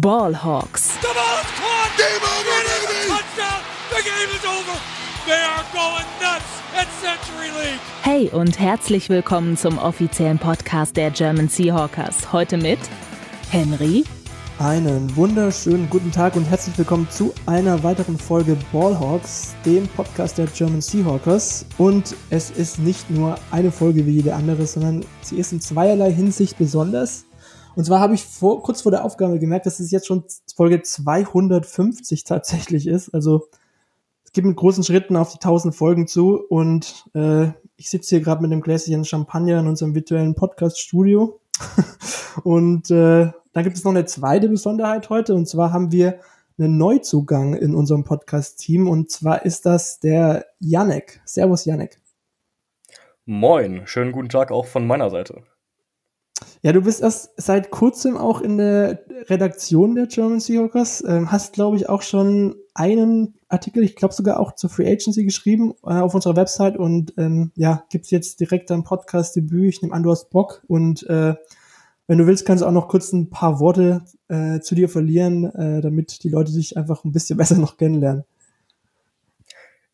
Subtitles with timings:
[0.00, 0.98] Ballhawks.
[1.02, 1.92] The ball's caught.
[1.98, 3.08] Game over, baby.
[3.10, 3.60] Touchdown.
[3.90, 4.80] The game is over.
[5.26, 7.80] They are going nuts at Century League.
[8.02, 12.32] Hey und herzlich willkommen zum offiziellen Podcast der German Seahawkers.
[12.32, 12.78] Heute mit
[13.50, 14.04] Henry.
[14.58, 20.46] Einen wunderschönen guten Tag und herzlich willkommen zu einer weiteren Folge Ballhawks, dem Podcast der
[20.46, 21.66] German Seahawkers.
[21.76, 26.10] Und es ist nicht nur eine Folge wie jede andere, sondern sie ist in zweierlei
[26.10, 27.26] Hinsicht besonders.
[27.74, 30.82] Und zwar habe ich vor, kurz vor der Aufgabe gemerkt, dass es jetzt schon Folge
[30.82, 33.14] 250 tatsächlich ist.
[33.14, 33.48] Also
[34.24, 36.40] es geht mit großen Schritten auf die 1000 Folgen zu.
[36.48, 41.40] Und äh, ich sitze hier gerade mit einem Gläschen Champagner in unserem virtuellen Podcast-Studio.
[42.44, 45.34] und äh, dann gibt es noch eine zweite Besonderheit heute.
[45.34, 46.20] Und zwar haben wir
[46.58, 48.88] einen Neuzugang in unserem Podcast-Team.
[48.88, 51.22] Und zwar ist das der Janek.
[51.24, 52.00] Servus, Janek.
[53.24, 55.44] Moin, schönen guten Tag auch von meiner Seite.
[56.62, 61.04] Ja, du bist erst seit kurzem auch in der Redaktion der German Seahawkers.
[61.06, 65.24] Ähm, hast, glaube ich, auch schon einen Artikel, ich glaube sogar auch zur Free Agency
[65.24, 69.74] geschrieben äh, auf unserer Website und ähm, ja, gibt's jetzt direkt dein Podcast-Debüt.
[69.74, 71.34] Ich nehme an, du hast Bock und äh,
[72.06, 75.44] wenn du willst, kannst du auch noch kurz ein paar Worte äh, zu dir verlieren,
[75.44, 78.24] äh, damit die Leute dich einfach ein bisschen besser noch kennenlernen.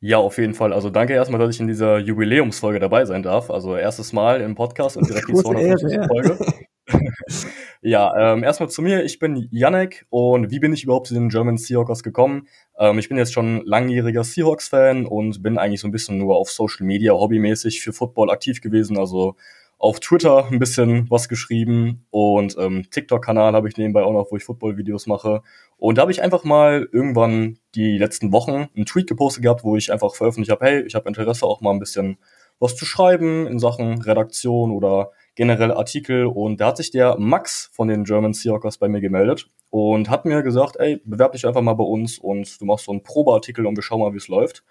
[0.00, 0.72] Ja, auf jeden Fall.
[0.72, 3.50] Also danke erstmal, dass ich in dieser Jubiläumsfolge dabei sein darf.
[3.50, 5.98] Also erstes Mal im Podcast und direkt die 250.
[6.06, 6.38] Folge.
[7.82, 9.04] ja, ähm, erstmal zu mir.
[9.04, 12.46] Ich bin Yannick und wie bin ich überhaupt zu den German Seahawkers gekommen?
[12.78, 16.50] Ähm, ich bin jetzt schon langjähriger Seahawks-Fan und bin eigentlich so ein bisschen nur auf
[16.50, 18.98] Social Media hobbymäßig für Football aktiv gewesen.
[18.98, 19.34] Also
[19.78, 24.36] auf Twitter ein bisschen was geschrieben und ähm, TikTok-Kanal habe ich nebenbei auch noch, wo
[24.36, 25.42] ich Football-Videos mache.
[25.76, 29.76] Und da habe ich einfach mal irgendwann die letzten Wochen einen Tweet gepostet gehabt, wo
[29.76, 32.18] ich einfach veröffentlicht habe, hey, ich habe Interesse auch mal ein bisschen
[32.58, 36.26] was zu schreiben in Sachen Redaktion oder generell Artikel.
[36.26, 40.24] Und da hat sich der Max von den German Seahawkers bei mir gemeldet und hat
[40.24, 43.64] mir gesagt, ey, bewerb dich einfach mal bei uns und du machst so einen Probeartikel
[43.64, 44.64] und wir schauen mal, wie es läuft.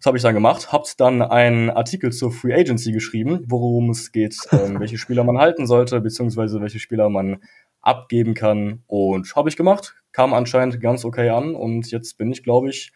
[0.00, 4.12] Das habe ich dann gemacht, habt dann einen Artikel zur Free Agency geschrieben, worum es
[4.12, 7.42] geht, ähm, welche Spieler man halten sollte, beziehungsweise welche Spieler man
[7.82, 8.82] abgeben kann.
[8.86, 12.92] Und habe ich gemacht, kam anscheinend ganz okay an und jetzt bin ich, glaube ich,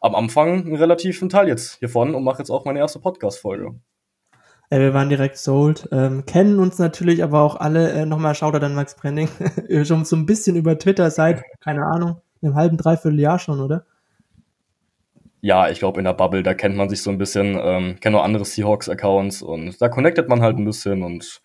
[0.00, 3.74] am Anfang einen relativen Teil jetzt hiervon und mache jetzt auch meine erste Podcast-Folge.
[4.70, 8.64] Äh, wir waren direkt sold, ähm, kennen uns natürlich aber auch alle, äh, nochmal Shoutout
[8.64, 9.28] an Max Brenning,
[9.84, 13.84] schon so ein bisschen über Twitter seit, keine Ahnung, einem halben, dreiviertel Jahr schon, oder?
[15.40, 18.16] Ja, ich glaube, in der Bubble, da kennt man sich so ein bisschen, ähm, kennt
[18.16, 21.40] auch andere Seahawks-Accounts und da connectet man halt ein bisschen und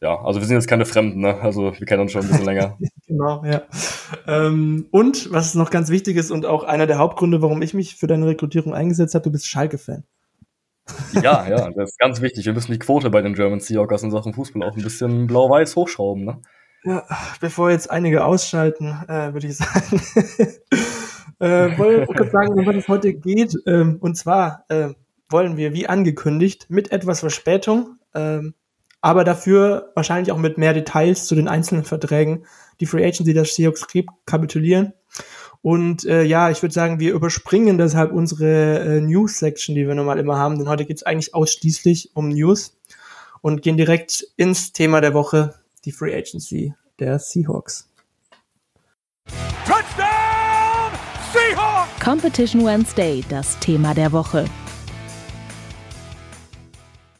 [0.00, 1.40] ja, also wir sind jetzt keine Fremden, ne?
[1.40, 2.76] Also wir kennen uns schon ein bisschen länger.
[3.06, 3.62] genau, ja.
[4.26, 7.96] Ähm, und was noch ganz wichtig ist und auch einer der Hauptgründe, warum ich mich
[7.96, 10.04] für deine Rekrutierung eingesetzt habe, du bist Schalke-Fan.
[11.22, 12.46] ja, ja, das ist ganz wichtig.
[12.46, 15.76] Wir müssen die Quote bei den German Seahawkers in Sachen Fußball auch ein bisschen blau-weiß
[15.76, 16.42] hochschrauben, ne?
[16.84, 17.04] Ja,
[17.40, 20.02] bevor jetzt einige ausschalten, äh, würde ich sagen.
[21.38, 23.56] äh, wollte kurz sagen, um was es heute geht.
[23.66, 24.90] Ähm, und zwar äh,
[25.28, 28.54] wollen wir, wie angekündigt, mit etwas Verspätung, ähm,
[29.00, 32.44] aber dafür wahrscheinlich auch mit mehr Details zu den einzelnen Verträgen
[32.80, 33.86] die Free Agency der Seahawks
[34.26, 34.92] kapitulieren.
[35.62, 40.18] Und äh, ja, ich würde sagen, wir überspringen deshalb unsere äh, News-Section, die wir normal
[40.18, 42.76] immer haben, denn heute geht es eigentlich ausschließlich um News
[43.42, 45.54] und gehen direkt ins Thema der Woche,
[45.84, 47.91] die Free Agency der Seahawks.
[52.02, 54.44] Competition Wednesday, das Thema der Woche.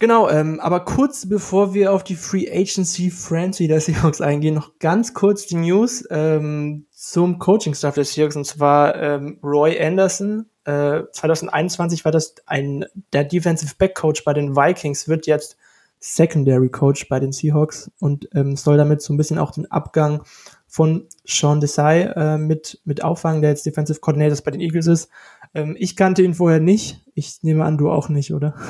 [0.00, 4.81] Genau, ähm, aber kurz bevor wir auf die Free Agency Frenzy der Seahawks eingehen, noch
[4.81, 10.47] ganz kurz die News ähm, zum Coaching-Staff der Seahawks und zwar ähm, Roy Anderson.
[10.65, 15.56] Äh, 2021 war das ein der Defensive Back Coach bei den Vikings, wird jetzt
[16.00, 20.25] Secondary Coach bei den Seahawks und ähm, soll damit so ein bisschen auch den Abgang
[20.72, 25.10] von Sean Desai äh, mit, mit auffangen, der jetzt Defensive Coordinator bei den Eagles ist.
[25.52, 27.02] Ähm, ich kannte ihn vorher nicht.
[27.14, 28.54] Ich nehme an, du auch nicht, oder?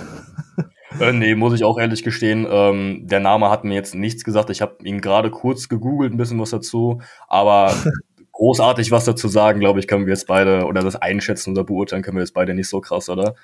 [1.01, 2.47] Äh, nee, muss ich auch ehrlich gestehen.
[2.47, 4.51] Ähm, der Name hat mir jetzt nichts gesagt.
[4.51, 7.01] Ich habe ihn gerade kurz gegoogelt, ein bisschen was dazu.
[7.29, 7.75] Aber
[8.33, 12.03] großartig was dazu sagen, glaube ich, können wir jetzt beide, oder das einschätzen oder beurteilen
[12.03, 13.37] können wir jetzt beide nicht so krass, oder?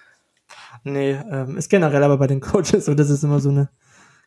[0.84, 3.70] Nee, ähm, ist generell aber bei den Coaches so, das ist immer so eine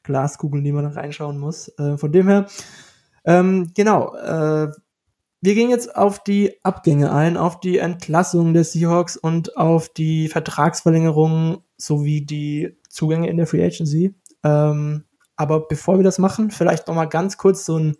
[0.01, 1.72] Glaskugel, in die man reinschauen muss.
[1.77, 2.48] Äh, von dem her,
[3.26, 4.72] ähm, genau, äh,
[5.44, 10.28] wir gehen jetzt auf die Abgänge ein, auf die Entlassung des Seahawks und auf die
[10.28, 14.14] Vertragsverlängerung sowie die Zugänge in der Free Agency.
[14.44, 17.98] Ähm, aber bevor wir das machen, vielleicht noch mal ganz kurz so ein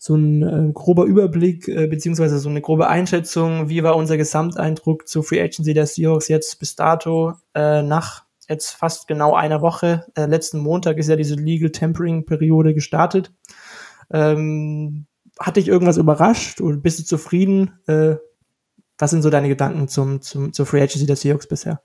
[0.00, 5.08] so ein äh, grober Überblick äh, beziehungsweise so eine grobe Einschätzung, wie war unser Gesamteindruck
[5.08, 10.06] zur Free Agency der Seahawks jetzt bis dato äh, nach jetzt fast genau einer Woche.
[10.14, 13.32] Äh, letzten Montag ist ja diese Legal Tempering Periode gestartet.
[14.10, 15.06] Ähm,
[15.38, 17.78] hat dich irgendwas überrascht oder bist du zufrieden?
[17.86, 18.16] Äh,
[18.98, 21.80] was sind so deine Gedanken zum, zum, zur Free Agency der Seahawks bisher?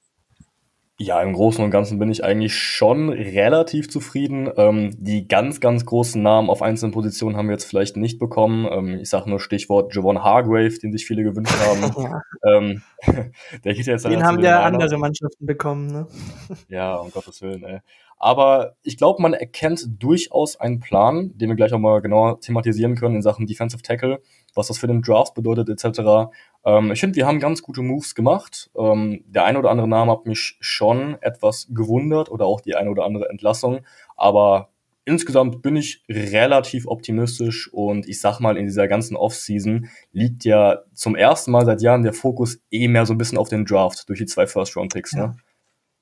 [1.00, 4.48] Ja, im Großen und Ganzen bin ich eigentlich schon relativ zufrieden.
[4.58, 8.68] Ähm, die ganz, ganz großen Namen auf einzelnen Positionen haben wir jetzt vielleicht nicht bekommen.
[8.72, 11.82] Ähm, ich sage nur Stichwort Javon Hargrave, den sich viele gewünscht haben.
[12.04, 12.22] ja.
[12.46, 12.84] ähm,
[13.64, 16.08] der geht jetzt den haben ja andere Mannschaften bekommen, ne?
[16.68, 17.80] ja, um Gottes Willen, ey.
[18.20, 22.96] Aber ich glaube, man erkennt durchaus einen Plan, den wir gleich auch mal genauer thematisieren
[22.96, 24.22] können in Sachen Defensive Tackle,
[24.54, 26.32] was das für den Draft bedeutet etc.
[26.66, 28.70] Ähm, ich finde, wir haben ganz gute Moves gemacht.
[28.78, 32.90] Ähm, der eine oder andere Name hat mich schon etwas gewundert oder auch die eine
[32.90, 33.82] oder andere Entlassung.
[34.16, 34.70] Aber
[35.06, 40.80] insgesamt bin ich relativ optimistisch und ich sag mal, in dieser ganzen Offseason liegt ja
[40.94, 44.08] zum ersten Mal seit Jahren der Fokus eh mehr so ein bisschen auf den Draft
[44.08, 45.12] durch die zwei First-Round-Picks.
[45.14, 45.28] Ja.
[45.28, 45.38] Ne?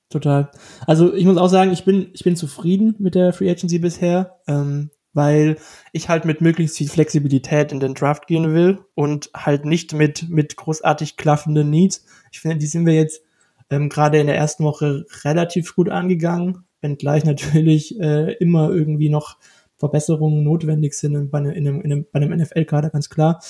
[0.10, 0.52] Total.
[0.86, 4.40] Also ich muss auch sagen, ich bin, ich bin zufrieden mit der Free Agency bisher.
[4.46, 5.58] Ähm, weil
[5.92, 10.30] ich halt mit möglichst viel Flexibilität in den Draft gehen will und halt nicht mit,
[10.30, 12.06] mit großartig klaffenden Needs.
[12.32, 13.22] Ich finde, die sind wir jetzt
[13.70, 19.38] ähm, gerade in der ersten Woche relativ gut angegangen, wenngleich natürlich äh, immer irgendwie noch
[19.78, 23.42] Verbesserungen notwendig sind bei einem, in einem, in einem, bei einem NFL-Kader, ganz klar.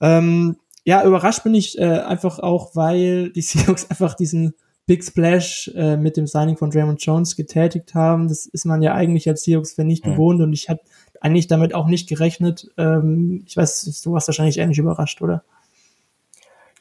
[0.00, 4.54] Ähm, ja, überrascht bin ich äh, einfach auch, weil die Seahawks einfach diesen
[4.86, 8.28] Big Splash äh, mit dem Signing von Draymond Jones getätigt haben.
[8.28, 10.12] Das ist man ja eigentlich als Seahawks-Fan nicht mhm.
[10.12, 10.82] gewohnt und ich hatte
[11.20, 12.70] eigentlich damit auch nicht gerechnet.
[12.76, 15.44] Ähm, ich weiß, du warst wahrscheinlich ähnlich überrascht, oder?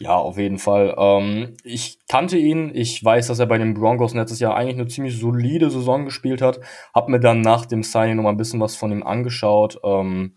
[0.02, 0.96] Ja, auf jeden Fall.
[0.98, 2.72] Ähm, ich kannte ihn.
[2.74, 6.42] Ich weiß, dass er bei den Broncos letztes Jahr eigentlich eine ziemlich solide Saison gespielt
[6.42, 6.62] hat.
[6.94, 9.78] Hab mir dann nach dem Signing noch mal ein bisschen was von ihm angeschaut.
[9.84, 10.36] Ähm,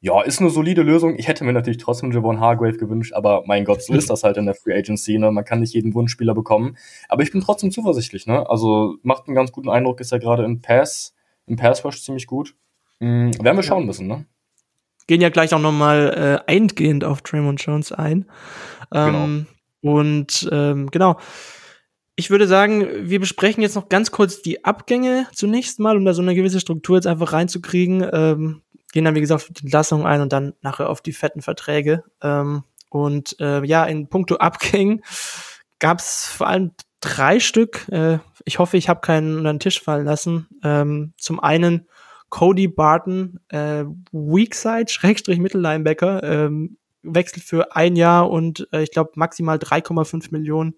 [0.00, 1.16] ja, ist eine solide Lösung.
[1.16, 4.36] Ich hätte mir natürlich trotzdem Javon Hargrave gewünscht, aber mein Gott, so ist das halt
[4.36, 5.18] in der Free Agency.
[5.18, 5.30] Ne?
[5.30, 6.76] Man kann nicht jeden Wunschspieler bekommen.
[7.08, 8.26] Aber ich bin trotzdem zuversichtlich.
[8.26, 8.48] Ne?
[8.48, 11.14] Also macht einen ganz guten Eindruck, ist ja gerade im Pass,
[11.46, 12.54] im Pass Rush ziemlich gut.
[13.00, 14.26] Mhm, werden wir schauen müssen, ne?
[15.06, 18.26] Gehen ja gleich auch nochmal äh, eingehend auf Draymond Jones ein.
[18.92, 19.46] Ähm,
[19.82, 19.94] genau.
[19.96, 21.18] Und ähm, genau.
[22.14, 26.14] Ich würde sagen, wir besprechen jetzt noch ganz kurz die Abgänge zunächst mal, um da
[26.14, 28.06] so eine gewisse Struktur jetzt einfach reinzukriegen.
[28.12, 28.62] Ähm,
[28.92, 32.04] gehen dann, wie gesagt, auf die Entlassung ein und dann nachher auf die fetten Verträge.
[32.20, 35.02] Ähm, und äh, ja, in puncto Abgängen
[35.78, 37.86] gab es vor allem drei Stück.
[37.88, 40.48] Äh, ich hoffe, ich habe keinen unter den Tisch fallen lassen.
[40.64, 41.86] Ähm, zum einen
[42.30, 49.12] Cody Barton, äh, Weakside, Schrägstrich Mittellinebacker, ähm, wechselt für ein Jahr und äh, ich glaube
[49.14, 50.74] maximal 3,5 Millionen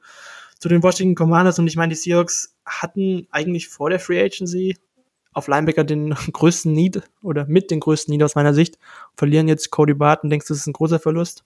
[0.58, 1.58] zu den Washington Commanders.
[1.58, 4.76] Und ich meine, die Seahawks hatten eigentlich vor der Free Agency
[5.32, 8.78] auf Linebacker den größten Need oder mit den größten Need aus meiner Sicht.
[9.16, 10.30] Verlieren jetzt Cody Barton.
[10.30, 11.44] Denkst du, das ist ein großer Verlust?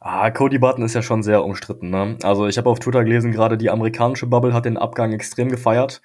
[0.00, 1.90] Ah, Cody Barton ist ja schon sehr umstritten.
[1.90, 2.16] Ne?
[2.22, 6.00] Also ich habe auf Twitter gelesen, gerade die amerikanische Bubble hat den Abgang extrem gefeiert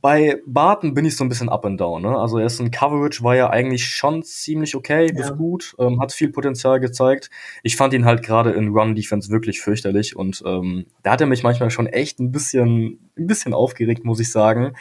[0.00, 2.02] bei Barton bin ich so ein bisschen up and down.
[2.02, 2.16] Ne?
[2.16, 5.34] Also er ist ein Coverage, war ja eigentlich schon ziemlich okay, bis ja.
[5.34, 7.30] gut, ähm, hat viel Potenzial gezeigt.
[7.62, 11.26] Ich fand ihn halt gerade in Run Defense wirklich fürchterlich und ähm, da hat er
[11.26, 14.74] mich manchmal schon echt ein bisschen, ein bisschen aufgeregt, muss ich sagen.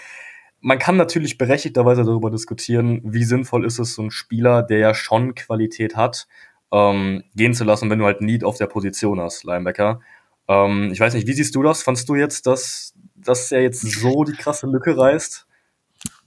[0.59, 4.94] Man kann natürlich berechtigterweise darüber diskutieren, wie sinnvoll ist es, so einen Spieler, der ja
[4.94, 6.27] schon Qualität hat,
[6.71, 10.01] ähm, gehen zu lassen, wenn du halt Need auf der Position hast, Linebacker.
[10.47, 11.83] Ähm, ich weiß nicht, wie siehst du das?
[11.83, 12.94] Fandst du jetzt, dass
[13.25, 15.45] dass er jetzt so die krasse Lücke reißt?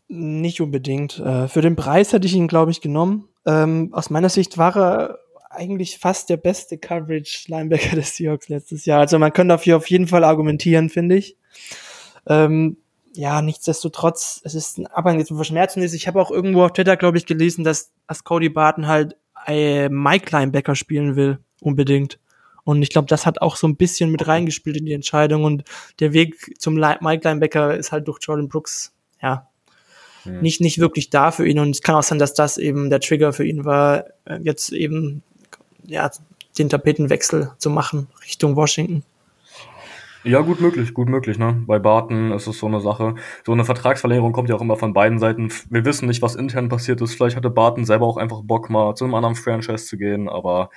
[0.08, 1.18] Nicht unbedingt.
[1.18, 3.28] Äh, für den Preis hätte ich ihn, glaube ich, genommen.
[3.46, 5.18] Ähm, aus meiner Sicht war er
[5.50, 9.00] eigentlich fast der beste Coverage-Linebacker des Seahawks letztes Jahr.
[9.00, 11.36] Also man könnte dafür auf jeden Fall argumentieren, finde ich.
[12.26, 12.78] Ähm,
[13.14, 15.94] ja, nichtsdestotrotz, es ist ein Abhang, zu verschmerzen ist.
[15.94, 19.88] Ich habe auch irgendwo auf Twitter, glaube ich, gelesen, dass, dass Cody Barton halt äh,
[19.88, 22.18] Mike Linebacker spielen will, unbedingt.
[22.68, 25.44] Und ich glaube, das hat auch so ein bisschen mit reingespielt in die Entscheidung.
[25.44, 25.64] Und
[26.00, 29.48] der Weg zum Mike Linebacker ist halt durch Jordan Brooks, ja,
[30.24, 30.42] hm.
[30.42, 31.60] nicht, nicht wirklich da für ihn.
[31.60, 34.70] Und es kann auch sein, dass das eben der Trigger für ihn war, äh, jetzt
[34.70, 35.22] eben,
[35.86, 36.10] ja,
[36.58, 39.02] den Tapetenwechsel zu machen Richtung Washington.
[40.24, 41.62] Ja, gut möglich, gut möglich, ne?
[41.66, 43.14] Bei Barton ist es so eine Sache.
[43.46, 45.50] So eine Vertragsverlängerung kommt ja auch immer von beiden Seiten.
[45.70, 47.14] Wir wissen nicht, was intern passiert ist.
[47.14, 50.28] Vielleicht hatte Barton selber auch einfach Bock, mal zu einem anderen Franchise zu gehen.
[50.28, 50.70] Aber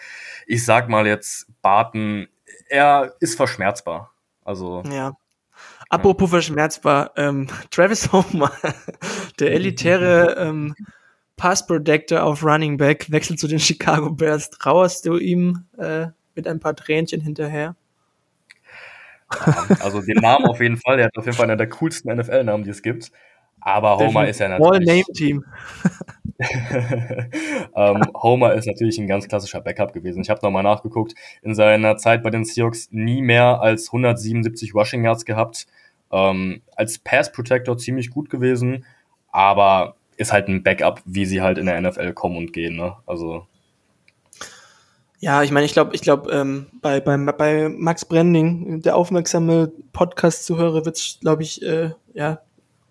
[0.45, 2.27] ich sag mal jetzt, Barton,
[2.69, 4.11] er ist verschmerzbar.
[4.43, 4.83] Also.
[4.91, 5.13] Ja.
[5.89, 6.35] Apropos ja.
[6.35, 8.51] verschmerzbar, ähm, Travis Homer,
[9.39, 10.75] der elitäre ähm,
[11.35, 14.51] Pass Protector auf Running Back, wechselt zu den Chicago Bears.
[14.51, 17.75] Trauerst du ihm äh, mit ein paar Tränchen hinterher?
[19.79, 20.99] Also den Namen auf jeden Fall.
[20.99, 23.11] Er hat auf jeden Fall einer der coolsten NFL-Namen, die es gibt.
[23.61, 24.87] Aber Homer ist ja natürlich.
[24.87, 25.45] Name Team.
[27.75, 30.21] ähm, Homer ist natürlich ein ganz klassischer Backup gewesen.
[30.21, 31.13] Ich habe nochmal nachgeguckt.
[31.43, 35.67] In seiner Zeit bei den Seahawks nie mehr als 177 Rushing Yards gehabt.
[36.11, 38.85] Ähm, als Pass Protector ziemlich gut gewesen.
[39.31, 42.75] Aber ist halt ein Backup, wie sie halt in der NFL kommen und gehen.
[42.75, 42.95] Ne?
[43.05, 43.47] Also
[45.21, 49.71] ja, ich meine, ich glaube, ich glaube, ähm, bei, bei, bei Max Branding, der aufmerksame
[49.93, 52.41] Podcast-Zuhörer wird glaube ich, äh, ja,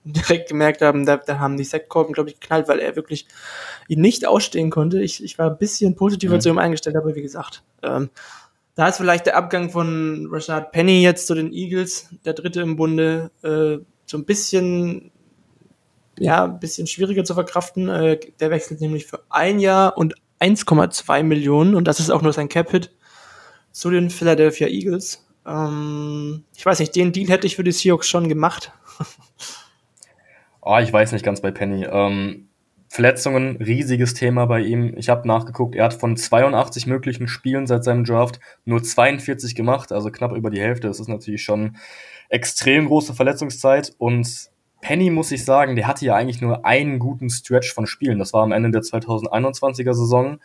[0.04, 3.26] direkt gemerkt haben, da, da haben die Sektkorben, glaube ich, geknallt, weil er wirklich
[3.88, 5.02] ihn nicht ausstehen konnte.
[5.02, 6.40] Ich, ich war ein bisschen positiver mhm.
[6.40, 8.10] zu ihm eingestellt, aber wie gesagt, ähm,
[8.76, 12.76] da ist vielleicht der Abgang von Rashad Penny jetzt zu den Eagles, der dritte im
[12.76, 15.10] Bunde, äh, so ein bisschen,
[16.16, 17.88] ja, ein bisschen schwieriger zu verkraften.
[17.88, 22.32] Äh, der wechselt nämlich für ein Jahr und 1,2 Millionen und das ist auch nur
[22.32, 22.90] sein Cap-Hit
[23.72, 25.26] zu den Philadelphia Eagles.
[25.46, 28.72] Ähm, ich weiß nicht, den Deal hätte ich für die Seahawks schon gemacht.
[30.60, 31.84] oh, ich weiß nicht ganz bei Penny.
[31.84, 32.48] Ähm,
[32.92, 34.94] Verletzungen, riesiges Thema bei ihm.
[34.96, 39.92] Ich habe nachgeguckt, er hat von 82 möglichen Spielen seit seinem Draft nur 42 gemacht,
[39.92, 40.88] also knapp über die Hälfte.
[40.88, 41.76] Das ist natürlich schon
[42.30, 44.49] extrem große Verletzungszeit und
[44.80, 48.18] Penny muss ich sagen, der hatte ja eigentlich nur einen guten Stretch von Spielen.
[48.18, 50.38] Das war am Ende der 2021er Saison,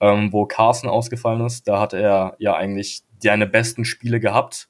[0.00, 1.66] ähm, wo Carson ausgefallen ist.
[1.66, 4.68] Da hat er ja eigentlich seine besten Spiele gehabt.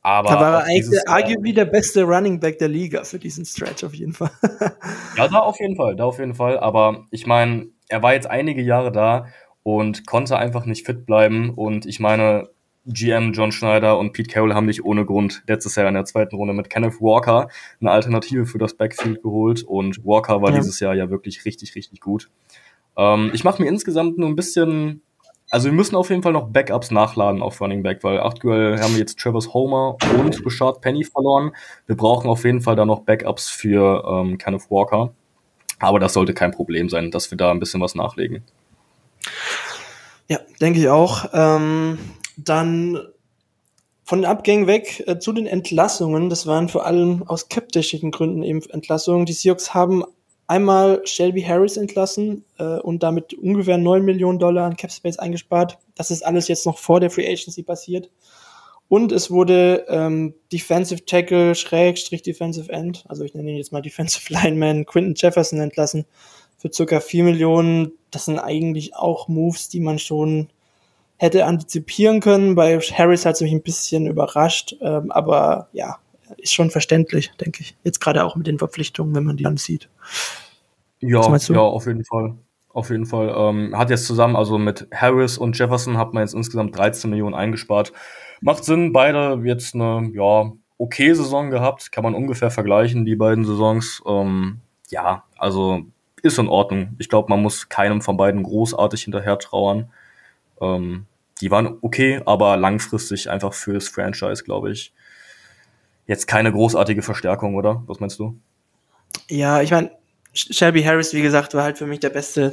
[0.00, 3.84] Aber da war er eigentlich arguably der beste Running Back der Liga für diesen Stretch
[3.84, 4.30] auf jeden Fall.
[5.16, 6.58] ja, da auf jeden Fall, da auf jeden Fall.
[6.58, 9.26] Aber ich meine, er war jetzt einige Jahre da
[9.62, 11.50] und konnte einfach nicht fit bleiben.
[11.50, 12.48] Und ich meine,
[12.88, 16.34] GM John Schneider und Pete Carroll haben nicht ohne Grund letztes Jahr in der zweiten
[16.34, 17.48] Runde mit Kenneth Walker
[17.80, 20.56] eine Alternative für das Backfield geholt und Walker war ja.
[20.56, 22.30] dieses Jahr ja wirklich richtig, richtig gut.
[22.96, 25.02] Ähm, ich mache mir insgesamt nur ein bisschen,
[25.50, 28.92] also wir müssen auf jeden Fall noch Backups nachladen auf Running Back, weil aktuell haben
[28.92, 31.52] wir jetzt Travis Homer und Rashad Penny verloren.
[31.86, 35.12] Wir brauchen auf jeden Fall da noch Backups für ähm, Kenneth Walker.
[35.78, 38.42] Aber das sollte kein Problem sein, dass wir da ein bisschen was nachlegen.
[40.28, 41.26] Ja, denke ich auch.
[41.32, 41.98] Ähm,
[42.38, 43.00] dann
[44.04, 46.30] von den Abgängen weg äh, zu den Entlassungen.
[46.30, 49.26] Das waren vor allem aus skeptischen Gründen eben Entlassungen.
[49.26, 50.04] Die Seahawks haben
[50.46, 55.78] einmal Shelby Harris entlassen äh, und damit ungefähr 9 Millionen Dollar an Capspace eingespart.
[55.94, 58.10] Das ist alles jetzt noch vor der Free Agency passiert.
[58.88, 63.82] Und es wurde ähm, Defensive Tackle, Schrägstrich Defensive End, also ich nenne ihn jetzt mal
[63.82, 66.06] Defensive Lineman, Quinton Jefferson entlassen
[66.56, 67.92] für circa 4 Millionen.
[68.10, 70.48] Das sind eigentlich auch Moves, die man schon
[71.18, 72.54] hätte antizipieren können.
[72.54, 75.98] Bei Harris hat es mich ein bisschen überrascht, ähm, aber ja,
[76.36, 77.76] ist schon verständlich, denke ich.
[77.84, 79.88] Jetzt gerade auch mit den Verpflichtungen, wenn man die ansieht.
[81.00, 82.34] Ja, ja, auf jeden Fall.
[82.72, 83.34] Auf jeden Fall.
[83.36, 87.34] Ähm, hat jetzt zusammen, also mit Harris und Jefferson hat man jetzt insgesamt 13 Millionen
[87.34, 87.92] eingespart.
[88.40, 91.90] Macht Sinn, beide jetzt eine, ja, okay Saison gehabt.
[91.90, 94.02] Kann man ungefähr vergleichen, die beiden Saisons.
[94.06, 94.60] Ähm,
[94.90, 95.82] ja, also
[96.22, 96.94] ist in Ordnung.
[96.98, 99.90] Ich glaube, man muss keinem von beiden großartig hinterher trauern.
[100.60, 101.06] Ähm,
[101.40, 104.92] die waren okay, aber langfristig einfach fürs Franchise, glaube ich,
[106.06, 107.82] jetzt keine großartige Verstärkung, oder?
[107.86, 108.38] Was meinst du?
[109.28, 109.90] Ja, ich meine,
[110.32, 112.52] Shelby Harris, wie gesagt, war halt für mich der beste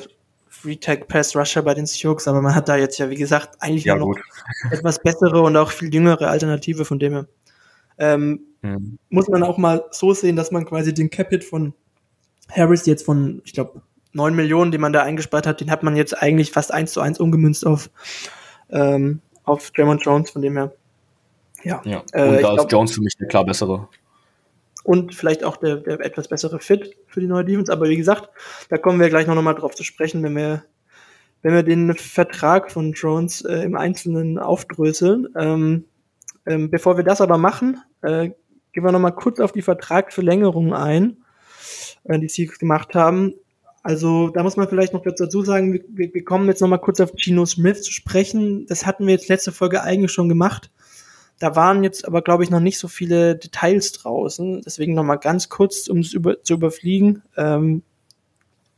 [0.50, 3.56] Free Tag Pass Rusher bei den Sioux, aber man hat da jetzt ja, wie gesagt,
[3.60, 4.16] eigentlich ja, noch
[4.72, 7.28] etwas bessere und auch viel jüngere Alternative von dem her.
[7.98, 8.98] Ähm, hm.
[9.10, 11.74] Muss man auch mal so sehen, dass man quasi den Capit von
[12.52, 13.82] Harris jetzt von, ich glaube,
[14.14, 17.02] 9 Millionen, die man da eingespart hat, den hat man jetzt eigentlich fast eins zu
[17.02, 17.90] eins umgemünzt auf,
[18.70, 20.74] ähm, auf Draymond Jones, von dem her.
[21.64, 22.04] Ja, ja.
[22.14, 23.88] Äh, und äh, da ist glaub, Jones für mich der klar bessere.
[24.84, 27.72] Und vielleicht auch der, der etwas bessere Fit für die neue Defense.
[27.72, 28.30] Aber wie gesagt,
[28.70, 30.64] da kommen wir gleich noch mal drauf zu sprechen, wenn wir,
[31.42, 35.28] wenn wir den Vertrag von Jones äh, im Einzelnen aufdröseln.
[35.36, 35.86] Ähm,
[36.46, 38.30] ähm, bevor wir das aber machen, äh,
[38.74, 41.18] gehen wir noch mal kurz auf die Vertragsverlängerung ein,
[42.04, 43.34] äh, die sie gemacht haben.
[43.86, 47.12] Also da muss man vielleicht noch dazu sagen, wir, wir kommen jetzt nochmal kurz auf
[47.16, 48.66] Gino Smith zu sprechen.
[48.66, 50.72] Das hatten wir jetzt letzte Folge eigentlich schon gemacht.
[51.38, 54.64] Da waren jetzt aber, glaube ich, noch nicht so viele Details draußen.
[54.66, 57.22] Deswegen nochmal ganz kurz, um es über, zu überfliegen.
[57.38, 57.84] Ähm,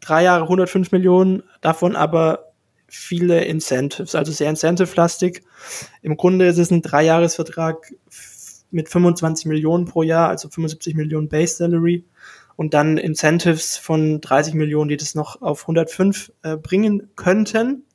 [0.02, 2.52] drei Jahre 105 Millionen, davon aber
[2.90, 5.42] viele Incentives, also sehr incentive-lastig.
[6.02, 7.94] Im Grunde ist es ein Dreijahresvertrag
[8.72, 12.04] mit 25 Millionen pro Jahr, also 75 Millionen Base Salary
[12.58, 17.86] und dann Incentives von 30 Millionen, die das noch auf 105 äh, bringen könnten.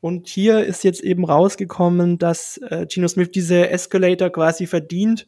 [0.00, 5.26] Und hier ist jetzt eben rausgekommen, dass äh, Gino Smith diese Escalator quasi verdient,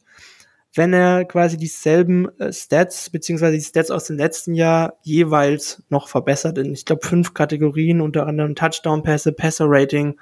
[0.75, 6.07] wenn er quasi dieselben äh, Stats beziehungsweise die Stats aus dem letzten Jahr jeweils noch
[6.07, 10.19] verbessert in, ich glaube, fünf Kategorien, unter anderem Touchdown-Pässe, Passer-Rating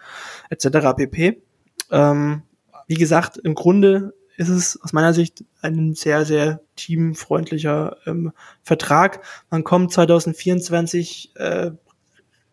[0.49, 0.67] etc.
[0.95, 1.41] pp.
[1.91, 2.43] Ähm,
[2.87, 8.31] wie gesagt, im Grunde ist es aus meiner Sicht ein sehr, sehr teamfreundlicher ähm,
[8.63, 9.23] Vertrag.
[9.49, 11.71] Man kommt 2024, äh,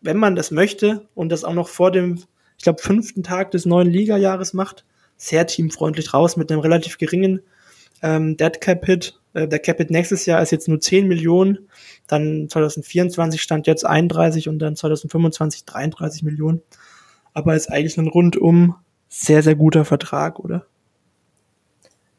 [0.01, 2.23] wenn man das möchte und das auch noch vor dem,
[2.57, 4.83] ich glaube, fünften Tag des neuen Liga-Jahres macht,
[5.15, 7.41] sehr teamfreundlich raus mit einem relativ geringen
[8.01, 11.69] Ähm, Dead Cap Hit, äh, der Cap Hit nächstes Jahr ist jetzt nur 10 Millionen,
[12.07, 16.61] dann 2024 stand jetzt 31 und dann 2025 33 Millionen.
[17.33, 18.75] Aber ist eigentlich ein rundum
[19.07, 20.65] sehr, sehr guter Vertrag, oder?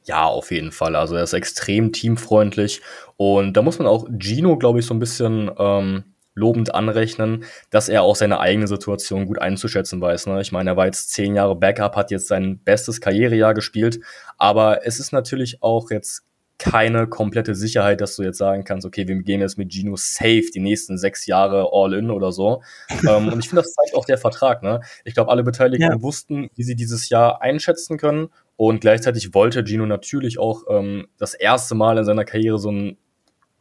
[0.07, 0.95] Ja, auf jeden Fall.
[0.95, 2.81] Also er ist extrem teamfreundlich
[3.17, 7.89] und da muss man auch Gino, glaube ich, so ein bisschen ähm, lobend anrechnen, dass
[7.89, 10.27] er auch seine eigene Situation gut einzuschätzen weiß.
[10.27, 10.41] Ne?
[10.41, 14.01] Ich meine, er war jetzt zehn Jahre Backup, hat jetzt sein bestes Karrierejahr gespielt,
[14.39, 16.23] aber es ist natürlich auch jetzt
[16.59, 20.47] keine komplette Sicherheit, dass du jetzt sagen kannst, okay, wir gehen jetzt mit Gino safe
[20.55, 22.63] die nächsten sechs Jahre all in oder so.
[23.09, 24.63] ähm, und ich finde, das zeigt auch der Vertrag.
[24.63, 24.81] Ne?
[25.05, 26.03] Ich glaube, alle Beteiligten ja.
[26.03, 28.29] wussten, wie sie dieses Jahr einschätzen können.
[28.57, 32.97] Und gleichzeitig wollte Gino natürlich auch ähm, das erste Mal in seiner Karriere so einen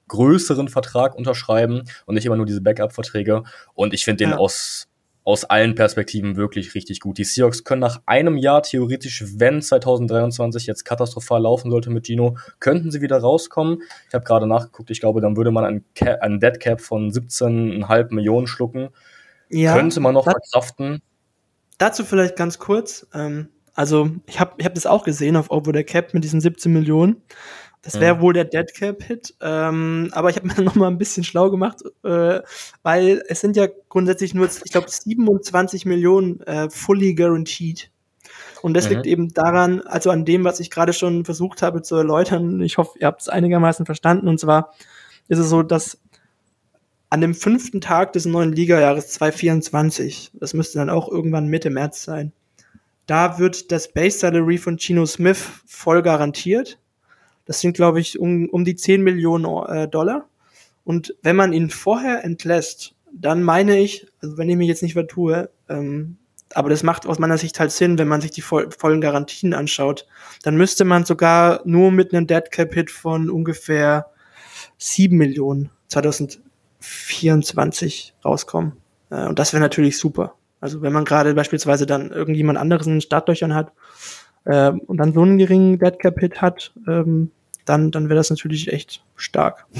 [0.07, 3.43] größeren Vertrag unterschreiben und nicht immer nur diese Backup-Verträge.
[3.73, 4.37] Und ich finde den ja.
[4.37, 4.87] aus
[5.25, 7.17] aus allen Perspektiven wirklich richtig gut.
[7.17, 12.37] Die Seahawks können nach einem Jahr theoretisch, wenn 2023 jetzt katastrophal laufen sollte mit Gino,
[12.59, 13.81] könnten sie wieder rauskommen.
[14.07, 17.09] Ich habe gerade nachgeguckt, ich glaube, dann würde man einen, Cap, einen Dead Cap von
[17.09, 18.89] 17,5 Millionen schlucken.
[19.49, 21.01] Ja, könnte man noch verkraften.
[21.79, 23.07] Dazu vielleicht ganz kurz.
[23.11, 26.41] Ähm, also ich habe ich hab das auch gesehen auf Over the Cap mit diesen
[26.41, 27.21] 17 Millionen.
[27.81, 28.21] Das wäre mhm.
[28.21, 29.35] wohl der Dead Cap Hit.
[29.41, 32.39] Ähm, aber ich habe mir noch mal ein bisschen schlau gemacht, äh,
[32.81, 37.91] weil es sind ja grundsätzlich nur, ich glaube, 27 Millionen äh, fully guaranteed.
[38.63, 38.95] Und das mhm.
[38.95, 42.61] liegt eben daran, also an dem, was ich gerade schon versucht habe zu erläutern.
[42.61, 44.27] Ich hoffe, ihr habt es einigermaßen verstanden.
[44.27, 44.73] Und zwar
[45.27, 45.99] ist es so, dass
[47.11, 52.03] an dem fünften Tag des neuen Ligajahres 2024, das müsste dann auch irgendwann Mitte März
[52.03, 52.33] sein,
[53.05, 56.79] da wird das Base Salary von Chino Smith voll garantiert.
[57.45, 60.27] Das sind, glaube ich, um, um die 10 Millionen äh, Dollar.
[60.83, 64.93] Und wenn man ihn vorher entlässt, dann meine ich, also wenn ich mich jetzt nicht
[64.93, 66.17] vertue, ähm,
[66.53, 69.53] aber das macht aus meiner Sicht halt Sinn, wenn man sich die voll, vollen Garantien
[69.53, 70.07] anschaut,
[70.43, 74.07] dann müsste man sogar nur mit einem Dead Cap Hit von ungefähr
[74.77, 78.77] 7 Millionen 2024 rauskommen.
[79.09, 80.35] Äh, und das wäre natürlich super.
[80.65, 83.71] Also wenn man gerade beispielsweise dann irgendjemand anderes in den Startlöchern hat
[84.45, 87.29] äh, und dann so einen geringen Dead Cap Hit hat, ähm,
[87.65, 89.67] dann, dann wäre das natürlich echt stark.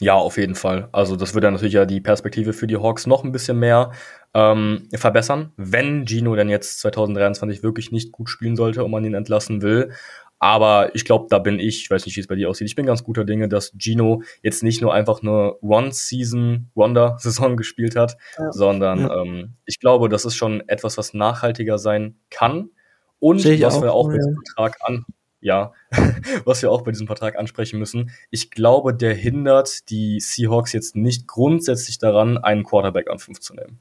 [0.00, 0.88] Ja, auf jeden Fall.
[0.92, 3.92] Also das würde natürlich ja die Perspektive für die Hawks noch ein bisschen mehr
[4.34, 9.14] ähm, verbessern, wenn Gino denn jetzt 2023 wirklich nicht gut spielen sollte und man ihn
[9.14, 9.92] entlassen will.
[10.38, 12.74] Aber ich glaube, da bin ich, ich weiß nicht, wie es bei dir aussieht, ich
[12.74, 18.52] bin ganz guter Dinge, dass Gino jetzt nicht nur einfach eine One-Season-Wonder-Saison gespielt hat, ja.
[18.52, 19.22] sondern ja.
[19.22, 22.70] Ähm, ich glaube, das ist schon etwas, was nachhaltiger sein kann.
[23.18, 25.06] Und was auch, wir auch mit dem Vertrag an,
[25.40, 25.72] ja,
[26.44, 28.10] was wir auch bei diesem Vertrag ansprechen müssen.
[28.30, 33.54] Ich glaube, der hindert die Seahawks jetzt nicht grundsätzlich daran, einen Quarterback an fünf zu
[33.54, 33.80] nehmen.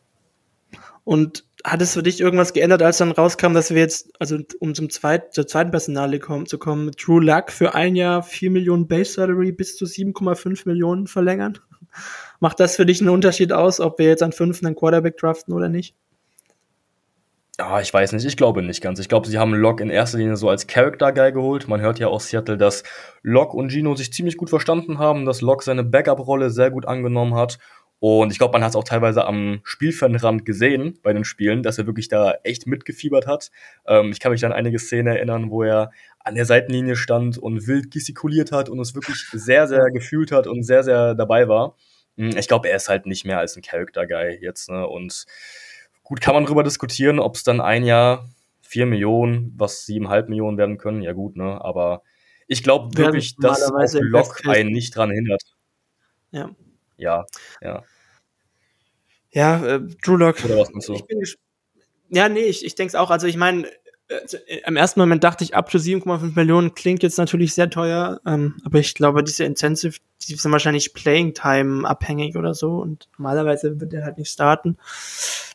[1.03, 4.75] Und hat es für dich irgendwas geändert, als dann rauskam, dass wir jetzt, also um
[4.75, 8.87] zum zweit, zur zweiten Personale kommen, zu kommen, Drew Luck für ein Jahr 4 Millionen
[8.87, 11.57] Base Salary bis zu 7,5 Millionen verlängern?
[12.39, 15.53] Macht das für dich einen Unterschied aus, ob wir jetzt an fünf einen Quarterback draften
[15.53, 15.95] oder nicht?
[17.57, 18.99] Ja, ich weiß nicht, ich glaube nicht ganz.
[18.99, 21.67] Ich glaube, sie haben Locke in erster Linie so als Character-Guy geholt.
[21.69, 22.83] Man hört ja aus Seattle, dass
[23.23, 27.33] Locke und Gino sich ziemlich gut verstanden haben, dass Locke seine Backup-Rolle sehr gut angenommen
[27.33, 27.57] hat.
[28.07, 31.79] Und ich glaube, man hat es auch teilweise am Spielfeldrand gesehen bei den Spielen, dass
[31.79, 33.49] er wirklich da echt mitgefiebert hat.
[33.87, 37.67] Ähm, ich kann mich an einige Szenen erinnern, wo er an der Seitenlinie stand und
[37.67, 41.75] wild gestikuliert hat und es wirklich sehr, sehr gefühlt hat und sehr, sehr dabei war.
[42.17, 44.69] Hm, ich glaube, er ist halt nicht mehr als ein Character-Guy jetzt.
[44.69, 44.87] Ne?
[44.87, 45.25] Und
[46.05, 48.29] Gut, kann man darüber diskutieren, ob es dann ein Jahr
[48.61, 51.01] vier Millionen, was siebeneinhalb Millionen werden können.
[51.01, 51.59] Ja gut, ne?
[51.59, 52.03] Aber
[52.47, 53.71] ich glaube wirklich, dass
[54.11, 55.41] Block einen nicht dran hindert.
[56.29, 56.51] Ja.
[56.97, 57.25] Ja,
[57.59, 57.83] ja.
[59.35, 60.43] Ja, äh, Drew Lock.
[60.45, 60.97] Oder was meinst du?
[62.09, 63.11] ja, nee, ich, ich denke es auch.
[63.11, 63.67] Also ich meine,
[64.07, 68.21] äh, im ersten Moment dachte ich, up to 7,5 Millionen klingt jetzt natürlich sehr teuer,
[68.25, 73.09] ähm, aber ich glaube, diese Intensive, die sind wahrscheinlich Playing Time abhängig oder so und
[73.17, 74.77] normalerweise wird er halt nicht starten.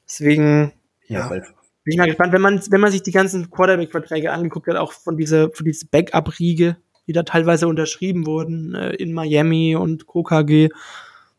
[0.07, 0.73] Deswegen,
[1.07, 1.43] ja, bin
[1.87, 5.17] ich mal gespannt, wenn man, wenn man sich die ganzen Quarterback-Verträge angeguckt hat, auch von
[5.17, 10.69] dieser, von dieser Backup-Riege, die da teilweise unterschrieben wurden, äh, in Miami und KKG,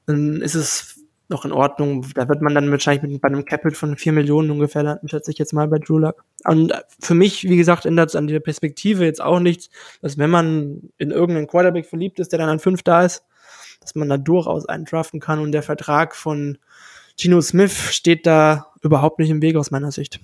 [0.07, 1.00] dann ist es
[1.31, 2.05] noch in Ordnung.
[2.13, 5.31] Da wird man dann wahrscheinlich mit, bei einem Capit von vier Millionen ungefähr landen, schätze
[5.31, 6.23] ich jetzt mal bei Drew Luck.
[6.43, 9.69] Und für mich, wie gesagt, ändert es an der Perspektive jetzt auch nichts,
[10.01, 13.23] dass wenn man in irgendeinen Quarterback verliebt ist, der dann an fünf da ist,
[13.79, 16.59] dass man da durchaus einen draften kann und der Vertrag von
[17.19, 20.19] Gino Smith steht da überhaupt nicht im Weg aus meiner Sicht.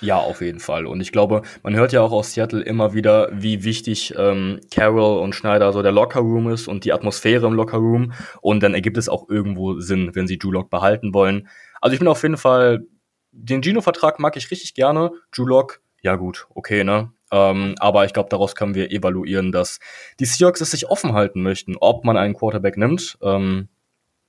[0.00, 0.86] Ja, auf jeden Fall.
[0.86, 5.20] Und ich glaube, man hört ja auch aus Seattle immer wieder, wie wichtig ähm, Carroll
[5.20, 8.12] und Schneider so der Lockerroom ist und die Atmosphäre im Lockerroom.
[8.40, 11.48] Und dann ergibt es auch irgendwo Sinn, wenn sie Drew Lock behalten wollen.
[11.80, 12.86] Also ich bin auf jeden Fall,
[13.32, 15.10] den Gino-Vertrag mag ich richtig gerne.
[15.32, 17.12] Drew Lock, ja gut, okay, ne?
[17.30, 19.80] Ähm, aber ich glaube, daraus können wir evaluieren, dass
[20.18, 23.18] die Seahawks es sich offen halten möchten, ob man einen Quarterback nimmt.
[23.20, 23.68] Ähm,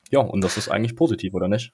[0.09, 1.71] ja, und das ist eigentlich positiv, oder nicht?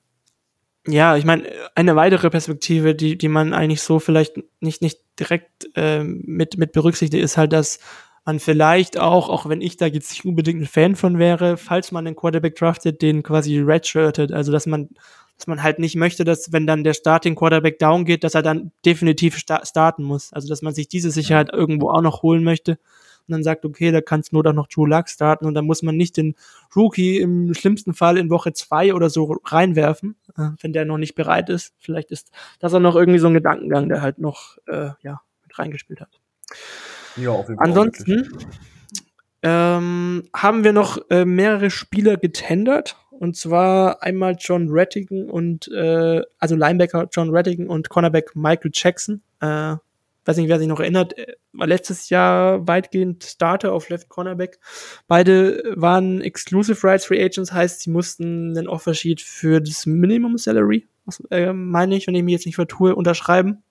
[0.87, 5.69] Ja, ich meine, eine weitere Perspektive, die, die man eigentlich so vielleicht nicht, nicht direkt
[5.75, 7.79] äh, mit, mit berücksichtigt, ist halt, dass
[8.23, 11.91] man vielleicht auch, auch wenn ich da jetzt nicht unbedingt ein Fan von wäre, falls
[11.91, 14.89] man einen Quarterback draftet, den quasi redshirtet, also dass man
[15.37, 18.41] dass man halt nicht möchte, dass wenn dann der Starting Quarterback down geht, dass er
[18.41, 20.31] dann definitiv sta starten muss.
[20.31, 22.79] Also dass man sich diese Sicherheit irgendwo auch noch holen möchte
[23.27, 25.81] und dann sagt, okay, da kannst nur doch noch Drew Luck starten und dann muss
[25.81, 26.35] man nicht den
[26.75, 31.49] Rookie im schlimmsten Fall in Woche zwei oder so reinwerfen, wenn der noch nicht bereit
[31.49, 31.73] ist.
[31.79, 35.57] Vielleicht ist das auch noch irgendwie so ein Gedankengang, der halt noch äh, ja mit
[35.57, 36.19] reingespielt hat.
[37.15, 37.67] Ja, auf jeden Fall.
[37.67, 38.29] Ansonsten
[39.41, 46.21] ähm, haben wir noch äh, mehrere Spieler getendert und zwar einmal John Rattigan und, äh,
[46.37, 49.21] also Linebacker John Rattigan und Cornerback Michael Jackson.
[49.39, 49.75] Äh,
[50.27, 51.15] weiß nicht, wer sich noch erinnert,
[51.53, 54.59] war letztes Jahr weitgehend Starter auf Left Cornerback.
[55.07, 60.87] Beide waren Exclusive Rights Free Agents, heißt, sie mussten den Offersheet für das Minimum Salary,
[61.05, 63.63] was, äh, meine ich, wenn ich mich jetzt nicht vertue, unterschreiben.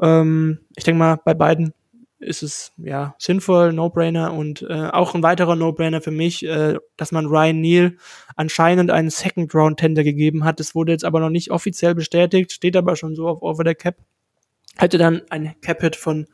[0.00, 1.72] Ähm, ich denke mal, bei beiden
[2.18, 7.12] ist es ja sinnvoll, No-Brainer und äh, auch ein weiterer No-Brainer für mich, äh, dass
[7.12, 7.96] man Ryan Neal
[8.36, 10.60] anscheinend einen Second-Round-Tender gegeben hat.
[10.60, 13.74] Das wurde jetzt aber noch nicht offiziell bestätigt, steht aber schon so auf Over the
[13.74, 13.96] Cap.
[14.78, 16.26] Hätte dann ein Cap-Hit von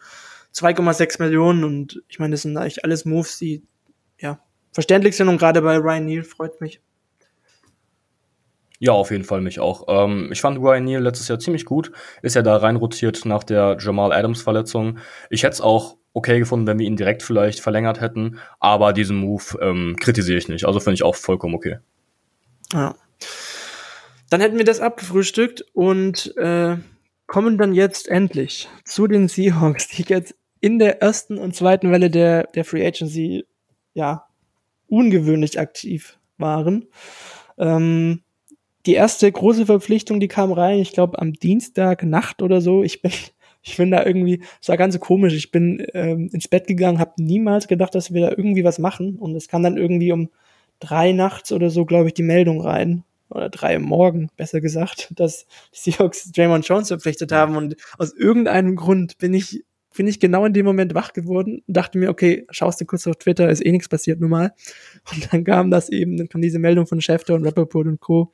[0.55, 3.63] 2,6 Millionen und ich meine, das sind eigentlich alles Moves, die
[4.19, 4.41] ja
[4.73, 6.81] verständlich sind und gerade bei Ryan Neal freut mich.
[8.79, 9.85] Ja, auf jeden Fall mich auch.
[9.87, 11.93] Ähm, ich fand Ryan Neal letztes Jahr ziemlich gut.
[12.21, 14.99] Ist ja da reinrotiert nach der Jamal Adams Verletzung.
[15.31, 18.41] Ich hätte es auch okay gefunden, wenn wir ihn direkt vielleicht verlängert hätten.
[18.59, 20.67] Aber diesen Move ähm, kritisiere ich nicht.
[20.67, 21.79] Also finde ich auch vollkommen okay.
[22.73, 22.97] Ja.
[24.31, 26.77] Dann hätten wir das abgefrühstückt und äh,
[27.33, 32.11] kommen dann jetzt endlich zu den Seahawks, die jetzt in der ersten und zweiten Welle
[32.11, 33.47] der, der Free Agency
[33.95, 34.27] ja
[34.87, 36.89] ungewöhnlich aktiv waren.
[37.57, 38.21] Ähm,
[38.85, 42.83] die erste große Verpflichtung, die kam rein, ich glaube am Dienstag Nacht oder so.
[42.83, 43.13] Ich bin,
[43.63, 45.33] ich bin da irgendwie, es war ganz komisch.
[45.33, 49.17] Ich bin ähm, ins Bett gegangen, habe niemals gedacht, dass wir da irgendwie was machen.
[49.17, 50.29] Und es kam dann irgendwie um
[50.81, 55.09] drei nachts oder so, glaube ich, die Meldung rein oder drei im Morgen, besser gesagt,
[55.17, 59.65] dass die Seahawks Draymond Jones verpflichtet haben und aus irgendeinem Grund bin ich
[59.95, 63.07] bin ich genau in dem Moment wach geworden und dachte mir, okay, schaust du kurz
[63.07, 64.53] auf Twitter, ist eh nichts passiert normal.
[65.13, 68.33] Und dann kam das eben, dann kam diese Meldung von Schäfter und Rappaport und Co.,